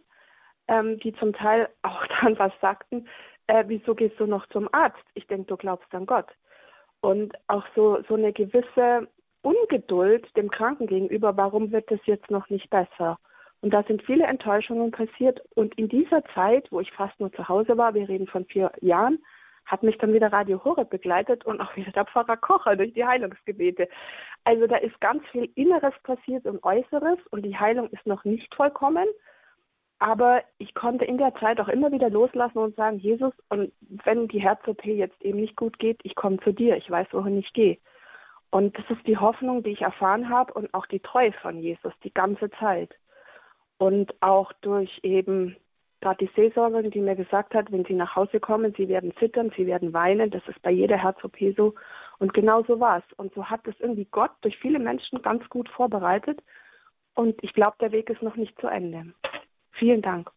[0.67, 3.07] ähm, die zum Teil auch dann was sagten,
[3.47, 5.03] äh, wieso gehst du noch zum Arzt?
[5.15, 6.27] Ich denke, du glaubst an Gott.
[7.01, 9.07] Und auch so, so eine gewisse
[9.41, 13.17] Ungeduld dem Kranken gegenüber, warum wird das jetzt noch nicht besser?
[13.61, 15.41] Und da sind viele Enttäuschungen passiert.
[15.55, 18.71] Und in dieser Zeit, wo ich fast nur zu Hause war, wir reden von vier
[18.81, 19.19] Jahren,
[19.65, 23.05] hat mich dann wieder Radio Horeb begleitet und auch wieder der Pfarrer Kocher durch die
[23.05, 23.87] Heilungsgebete.
[24.43, 28.53] Also da ist ganz viel Inneres passiert und Äußeres und die Heilung ist noch nicht
[28.55, 29.05] vollkommen.
[29.99, 34.29] Aber ich konnte in der Zeit auch immer wieder loslassen und sagen, Jesus, und wenn
[34.29, 37.51] die Herz-OP jetzt eben nicht gut geht, ich komme zu dir, ich weiß, wohin ich
[37.51, 37.77] gehe.
[38.51, 41.93] Und das ist die Hoffnung, die ich erfahren habe und auch die Treue von Jesus
[42.03, 42.95] die ganze Zeit.
[43.77, 45.55] Und auch durch eben
[46.01, 49.51] gerade die Seelsorgerin, die mir gesagt hat, wenn sie nach Hause kommen, sie werden zittern,
[49.55, 51.75] sie werden weinen, das ist bei jeder Herz-OP so.
[52.19, 53.13] Und genau so war es.
[53.17, 56.41] Und so hat es irgendwie Gott durch viele Menschen ganz gut vorbereitet.
[57.15, 59.13] Und ich glaube, der Weg ist noch nicht zu Ende.
[59.71, 60.31] Vielen Dank.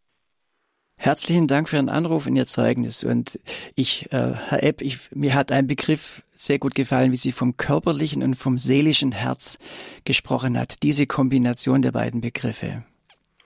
[1.05, 3.03] Herzlichen Dank für Ihren Anruf und Ihr Zeugnis.
[3.03, 3.41] Und
[3.75, 7.57] ich, äh, Herr Epp, ich, mir hat ein Begriff sehr gut gefallen, wie Sie vom
[7.57, 9.59] körperlichen und vom seelischen Herz
[10.05, 10.85] gesprochen hat.
[10.85, 12.85] Diese Kombination der beiden Begriffe.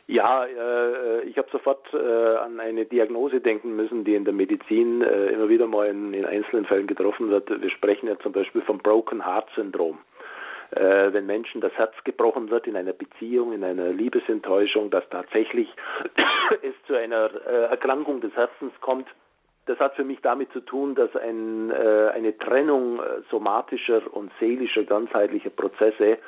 [0.07, 5.01] Ja, äh, ich habe sofort äh, an eine Diagnose denken müssen, die in der Medizin
[5.01, 7.49] äh, immer wieder mal in, in, einzelnen Fällen getroffen wird.
[7.49, 9.97] Wir sprechen ja zum Beispiel vom Broken Heart Syndrom.
[10.71, 15.69] Äh, wenn Menschen das Herz gebrochen wird in einer Beziehung, in einer Liebesenttäuschung, dass tatsächlich
[16.62, 19.09] es zu einer äh, Erkrankung des Herzens kommt.
[19.67, 23.01] Das hat für mich damit zu tun, dass ein, äh, eine Trennung
[23.31, 26.19] somatischer und seelischer ganzheitlicher Prozesse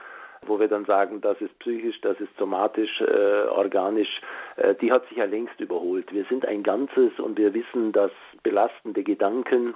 [0.47, 4.21] wo wir dann sagen, das ist psychisch, das ist somatisch, äh, organisch,
[4.57, 6.13] äh, die hat sich ja längst überholt.
[6.13, 8.11] Wir sind ein Ganzes und wir wissen, dass
[8.43, 9.75] belastende Gedanken,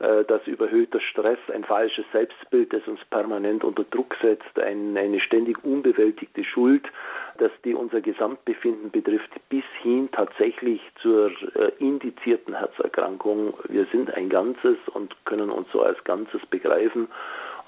[0.00, 5.20] äh, dass überhöhter Stress, ein falsches Selbstbild, das uns permanent unter Druck setzt, ein, eine
[5.20, 6.86] ständig unbewältigte Schuld,
[7.38, 13.54] dass die unser Gesamtbefinden betrifft, bis hin tatsächlich zur äh, indizierten Herzerkrankung.
[13.68, 17.08] Wir sind ein Ganzes und können uns so als Ganzes begreifen.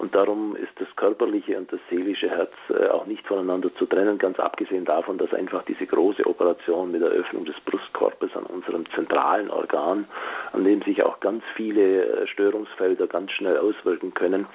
[0.03, 4.17] Und darum ist das körperliche und das seelische Herz äh, auch nicht voneinander zu trennen,
[4.17, 8.85] ganz abgesehen davon, dass einfach diese große Operation mit der Öffnung des Brustkorbes an unserem
[8.93, 10.05] zentralen Organ,
[10.51, 14.45] an dem sich auch ganz viele äh, Störungsfelder ganz schnell auswirken können,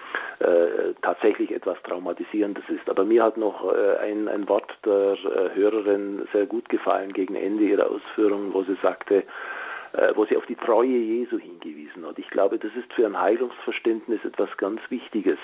[0.40, 2.86] äh, tatsächlich etwas Traumatisierendes ist.
[2.90, 3.72] Aber mir hat noch
[4.02, 5.16] ein, ein Wort der
[5.54, 9.24] Hörerin sehr gut gefallen gegen Ende ihrer Ausführungen, wo sie sagte,
[10.14, 12.18] wo sie auf die Treue Jesu hingewiesen hat.
[12.18, 15.38] Ich glaube, das ist für ein Heilungsverständnis etwas ganz Wichtiges.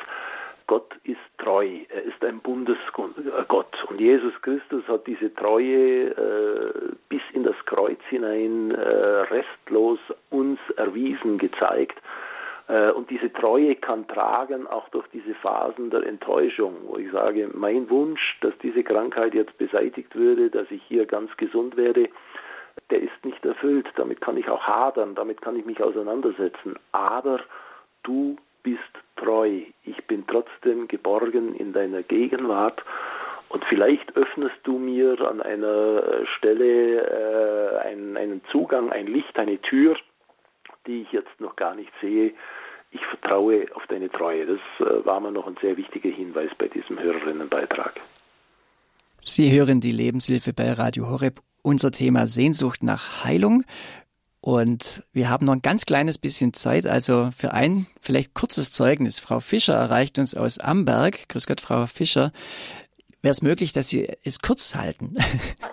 [0.67, 3.15] Gott ist treu, er ist ein Bundesgott
[3.91, 9.99] und Jesus Christus hat diese Treue äh, bis in das Kreuz hinein äh, restlos
[10.31, 12.01] uns erwiesen, gezeigt.
[12.69, 17.51] Äh, und diese Treue kann tragen auch durch diese Phasen der Enttäuschung, wo ich sage,
[17.53, 22.09] mein Wunsch, dass diese Krankheit jetzt beseitigt würde, dass ich hier ganz gesund werde,
[22.91, 23.87] der ist nicht erfüllt.
[23.97, 26.77] Damit kann ich auch hadern, damit kann ich mich auseinandersetzen.
[26.93, 27.41] Aber
[28.03, 28.81] du bist
[29.17, 29.63] treu.
[29.85, 32.83] Ich bin trotzdem geborgen in deiner Gegenwart.
[33.49, 39.61] Und vielleicht öffnest du mir an einer Stelle äh, einen, einen Zugang, ein Licht, eine
[39.61, 39.97] Tür,
[40.87, 42.33] die ich jetzt noch gar nicht sehe.
[42.91, 44.47] Ich vertraue auf deine Treue.
[44.47, 48.01] Das äh, war mir noch ein sehr wichtiger Hinweis bei diesem Hörerinnenbeitrag.
[49.27, 53.65] Sie hören die Lebenshilfe bei Radio Horeb unser Thema Sehnsucht nach Heilung.
[54.43, 59.21] Und wir haben noch ein ganz kleines bisschen Zeit, also für ein vielleicht kurzes Zeugnis.
[59.21, 61.27] Frau Fischer erreicht uns aus Amberg.
[61.31, 62.33] Grüß Gott, Frau Fischer.
[63.23, 65.15] Wäre es möglich, dass Sie es kurz halten?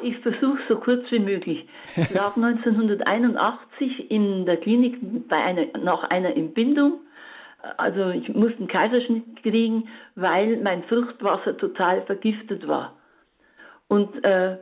[0.01, 1.67] Ich versuche so kurz wie möglich.
[1.95, 4.97] Ich lag 1981 in der Klinik
[5.27, 7.01] bei einer, nach einer Entbindung.
[7.77, 12.95] Also ich musste einen Kaiserschnitt kriegen, weil mein Fruchtwasser total vergiftet war.
[13.91, 14.55] Und äh,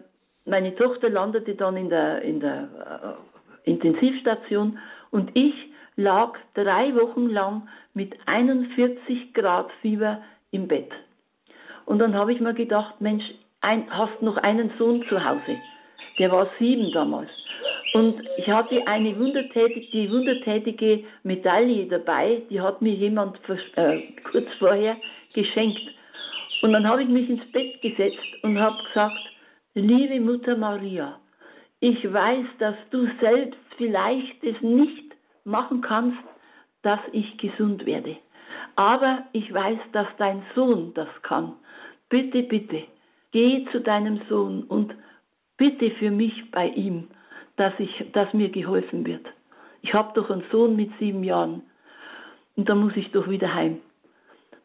[0.45, 3.17] meine Tochter landete dann in der, in der
[3.63, 4.80] äh, Intensivstation
[5.11, 5.53] und ich
[5.95, 10.91] lag drei Wochen lang mit 41 Grad Fieber im Bett.
[11.86, 13.23] Und dann habe ich mir gedacht, Mensch,
[13.61, 15.57] ein, hast noch einen Sohn zu Hause.
[16.17, 17.30] Der war sieben damals.
[17.93, 23.38] Und ich hatte eine wundertätige, die wundertätige Medaille dabei, die hat mir jemand
[23.75, 24.01] äh,
[24.32, 24.97] kurz vorher
[25.36, 25.99] geschenkt.
[26.62, 29.20] Und dann habe ich mich ins Bett gesetzt und habe gesagt,
[29.76, 31.20] Liebe Mutter Maria,
[31.80, 36.18] ich weiß, dass du selbst vielleicht es nicht machen kannst,
[36.82, 38.18] dass ich gesund werde.
[38.76, 41.53] Aber ich weiß, dass dein Sohn das kann.
[42.10, 42.84] Bitte, bitte,
[43.32, 44.95] geh zu deinem Sohn und
[45.57, 47.07] bitte für mich bei ihm,
[47.55, 49.26] dass, ich, dass mir geholfen wird.
[49.82, 51.62] Ich habe doch einen Sohn mit sieben Jahren
[52.55, 53.82] und da muss ich doch wieder heim.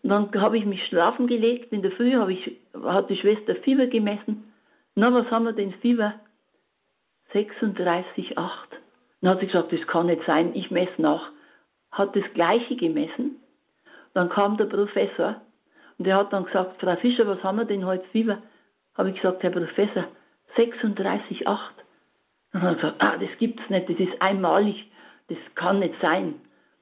[0.05, 1.73] Und dann habe ich mich schlafen gelegt.
[1.73, 4.55] In der Früh ich, hat die Schwester Fieber gemessen
[4.97, 6.15] na, was haben wir denn Fieber?
[7.33, 8.37] 36,8.
[9.21, 11.31] Dann hat sie gesagt, das kann nicht sein, ich messe nach.
[11.91, 13.41] Hat das Gleiche gemessen.
[14.13, 15.41] Dann kam der Professor
[15.99, 18.39] und der hat dann gesagt, Frau Fischer, was haben wir denn heute Fieber?
[18.97, 20.05] Habe ich gesagt, Herr Professor,
[20.57, 21.59] 36,8.
[22.53, 24.89] Dann hat er gesagt, ah, das gibt's nicht, das ist einmalig,
[25.29, 26.35] das kann nicht sein.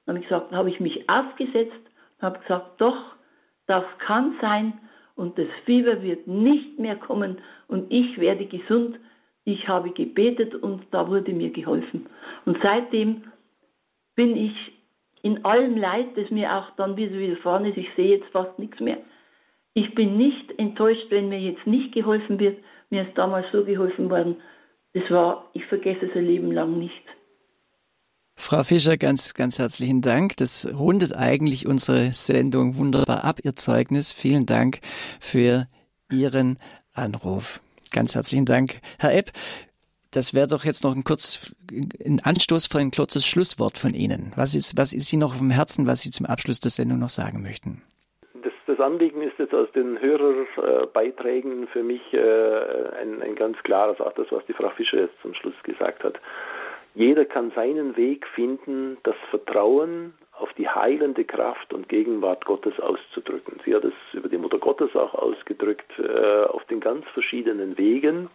[0.05, 1.82] Dann habe ich gesagt, habe ich mich aufgesetzt
[2.23, 2.97] habe gesagt, doch,
[3.67, 4.75] das kann sein
[5.17, 8.99] und das Fieber wird nicht mehr kommen und ich werde gesund.
[9.45, 12.07] Ich habe gebetet und da wurde mir geholfen.
[12.45, 13.25] Und seitdem
[14.15, 14.55] bin ich
[15.23, 18.79] in allem Leid, das mir auch dann wieder widerfahren ist, ich sehe jetzt fast nichts
[18.81, 18.99] mehr.
[19.75, 22.59] Ich bin nicht enttäuscht, wenn mir jetzt nicht geholfen wird.
[22.91, 24.37] Mir ist damals so geholfen worden.
[24.93, 27.03] Das war, ich vergesse es ein Leben lang nicht.
[28.35, 30.37] Frau Fischer, ganz, ganz herzlichen Dank.
[30.37, 34.13] Das rundet eigentlich unsere Sendung wunderbar ab, Ihr Zeugnis.
[34.13, 34.81] Vielen Dank
[35.21, 35.69] für
[36.11, 36.59] Ihren
[36.93, 37.61] Anruf.
[37.93, 38.81] Ganz herzlichen Dank.
[38.99, 39.31] Herr Epp,
[40.13, 41.55] das wäre doch jetzt noch ein kurz,
[42.05, 44.33] ein Anstoß für ein kurzes Schlusswort von Ihnen.
[44.37, 46.99] Was ist, was ist Ihnen noch auf dem Herzen, was Sie zum Abschluss der Sendung
[46.99, 47.83] noch sagen möchten?
[48.43, 52.19] Das, das Anliegen ist jetzt aus den Hörerbeiträgen für mich äh,
[53.01, 56.19] ein, ein ganz klares, auch das, was die Frau Fischer jetzt zum Schluss gesagt hat.
[56.95, 63.61] Jeder kann seinen Weg finden, das Vertrauen auf die heilende Kraft und Gegenwart Gottes auszudrücken.
[63.65, 68.29] Sie hat es über die Mutter Gottes auch ausgedrückt, äh, auf den ganz verschiedenen Wegen.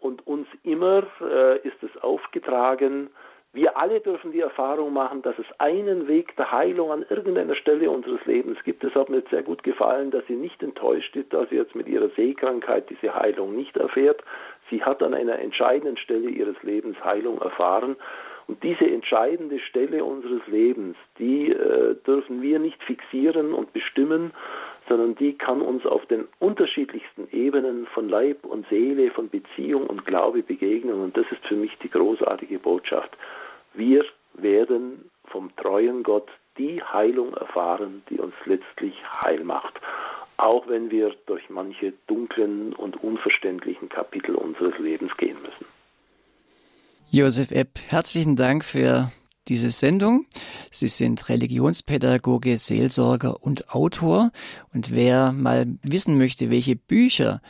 [0.00, 3.08] Und uns immer äh, ist es aufgetragen,
[3.54, 7.88] wir alle dürfen die Erfahrung machen, dass es einen Weg der Heilung an irgendeiner Stelle
[7.88, 8.82] unseres Lebens gibt.
[8.82, 11.76] Es hat mir jetzt sehr gut gefallen, dass sie nicht enttäuscht ist, dass sie jetzt
[11.76, 14.24] mit ihrer Sehkrankheit diese Heilung nicht erfährt.
[14.70, 17.96] Sie hat an einer entscheidenden Stelle ihres Lebens Heilung erfahren.
[18.48, 24.32] Und diese entscheidende Stelle unseres Lebens, die äh, dürfen wir nicht fixieren und bestimmen,
[24.88, 30.04] sondern die kann uns auf den unterschiedlichsten Ebenen von Leib und Seele, von Beziehung und
[30.04, 31.00] Glaube begegnen.
[31.00, 33.16] Und das ist für mich die großartige Botschaft.
[33.74, 34.04] Wir
[34.34, 39.74] werden vom treuen Gott die Heilung erfahren, die uns letztlich heil macht,
[40.36, 45.66] auch wenn wir durch manche dunklen und unverständlichen Kapitel unseres Lebens gehen müssen.
[47.10, 49.10] Josef Epp, herzlichen Dank für
[49.48, 50.26] diese Sendung.
[50.70, 54.30] Sie sind Religionspädagoge, Seelsorger und Autor.
[54.72, 57.40] Und wer mal wissen möchte, welche Bücher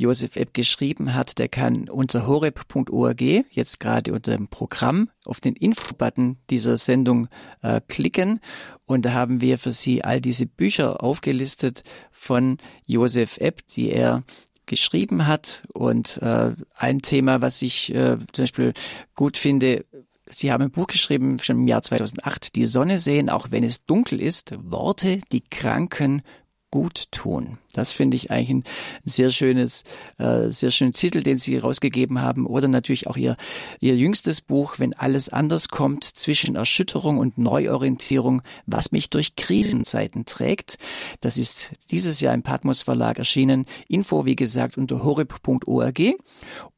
[0.00, 5.54] Josef Epp geschrieben hat, der kann unter horeb.org, jetzt gerade unter dem Programm, auf den
[5.54, 7.28] Info-Button dieser Sendung
[7.60, 8.40] äh, klicken.
[8.86, 14.24] Und da haben wir für Sie all diese Bücher aufgelistet von Josef Epp, die er
[14.64, 15.64] geschrieben hat.
[15.74, 18.72] Und äh, ein Thema, was ich äh, zum Beispiel
[19.14, 19.84] gut finde,
[20.30, 23.84] Sie haben ein Buch geschrieben, schon im Jahr 2008, Die Sonne sehen, auch wenn es
[23.84, 26.22] dunkel ist, Worte, die Kranken
[26.70, 27.58] gut tun.
[27.72, 28.64] Das finde ich eigentlich ein
[29.04, 29.84] sehr schönes,
[30.18, 32.46] äh, sehr schönen Titel, den Sie rausgegeben haben.
[32.46, 33.36] Oder natürlich auch Ihr,
[33.80, 40.24] Ihr jüngstes Buch, Wenn alles anders kommt, zwischen Erschütterung und Neuorientierung, was mich durch Krisenzeiten
[40.24, 40.78] trägt.
[41.20, 43.66] Das ist dieses Jahr im Patmos Verlag erschienen.
[43.88, 46.00] Info, wie gesagt, unter horib.org.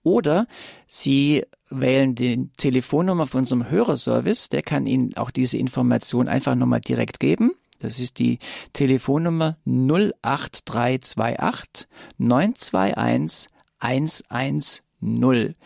[0.03, 0.47] Oder
[0.87, 4.49] Sie wählen die Telefonnummer von unserem Hörerservice.
[4.51, 7.53] Der kann Ihnen auch diese Information einfach nochmal direkt geben.
[7.83, 8.39] Das ist die
[8.73, 13.49] Telefonnummer 08328 921
[13.81, 15.57] 110.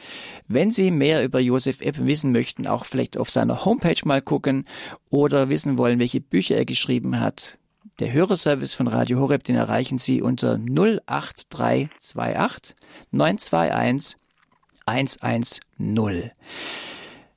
[0.49, 4.65] Wenn Sie mehr über Josef Epp wissen möchten, auch vielleicht auf seiner Homepage mal gucken
[5.11, 7.59] oder wissen wollen, welche Bücher er geschrieben hat,
[7.99, 12.75] der Hörerservice von Radio Horeb, den erreichen Sie unter 08328
[13.11, 14.17] 921
[14.87, 16.31] 110.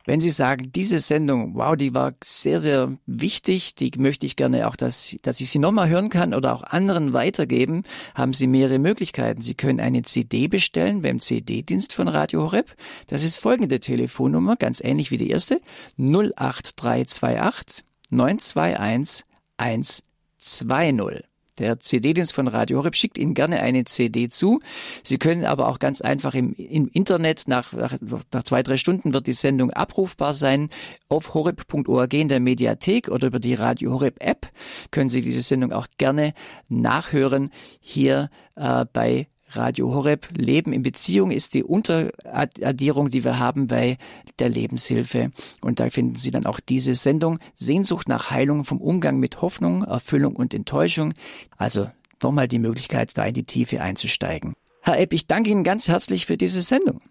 [0.10, 4.68] Wenn Sie sagen, diese Sendung, wow, die war sehr, sehr wichtig, die möchte ich gerne
[4.68, 7.84] auch, dass, dass ich sie nochmal hören kann oder auch anderen weitergeben,
[8.16, 9.43] haben Sie mehrere Möglichkeiten.
[9.43, 12.76] Sie können eine CD bestellen beim CD-Dienst von Radio Horeb.
[13.05, 15.62] Das ist folgende Telefonnummer, ganz ähnlich wie die erste,
[15.99, 19.26] 08328 921
[19.57, 21.28] 120.
[21.60, 24.60] Der CD-Dienst von Radio Horeb schickt Ihnen gerne eine CD zu.
[25.03, 27.95] Sie können aber auch ganz einfach im, im Internet, nach, nach,
[28.34, 30.70] nach, zwei, drei Stunden wird die Sendung abrufbar sein.
[31.10, 34.49] Auf horeb.org in der Mediathek oder über die Radio Horeb App
[34.91, 36.34] können Sie diese Sendung auch gerne
[36.70, 40.28] nachhören hier äh, bei Radio Horeb.
[40.36, 43.97] Leben in Beziehung ist die Unteraddierung, die wir haben bei
[44.39, 45.32] der Lebenshilfe.
[45.62, 49.84] Und da finden Sie dann auch diese Sendung Sehnsucht nach Heilung vom Umgang mit Hoffnung,
[49.84, 51.14] Erfüllung und Enttäuschung.
[51.58, 51.89] Also
[52.22, 54.54] nochmal die Möglichkeit, da in die Tiefe einzusteigen.
[54.82, 57.02] Herr Epp, ich danke Ihnen ganz herzlich für diese Sendung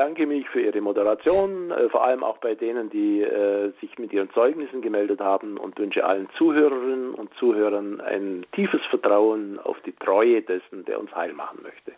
[0.00, 4.14] bedanke mich für Ihre Moderation, äh, vor allem auch bei denen, die äh, sich mit
[4.14, 9.92] ihren Zeugnissen gemeldet haben und wünsche allen Zuhörerinnen und Zuhörern ein tiefes Vertrauen auf die
[9.92, 11.92] Treue dessen, der uns heil machen möchte.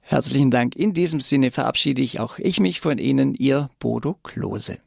[0.00, 0.76] Herzlichen Dank.
[0.76, 4.78] In diesem Sinne verabschiede ich auch ich mich von Ihnen, Ihr Bodo Klose.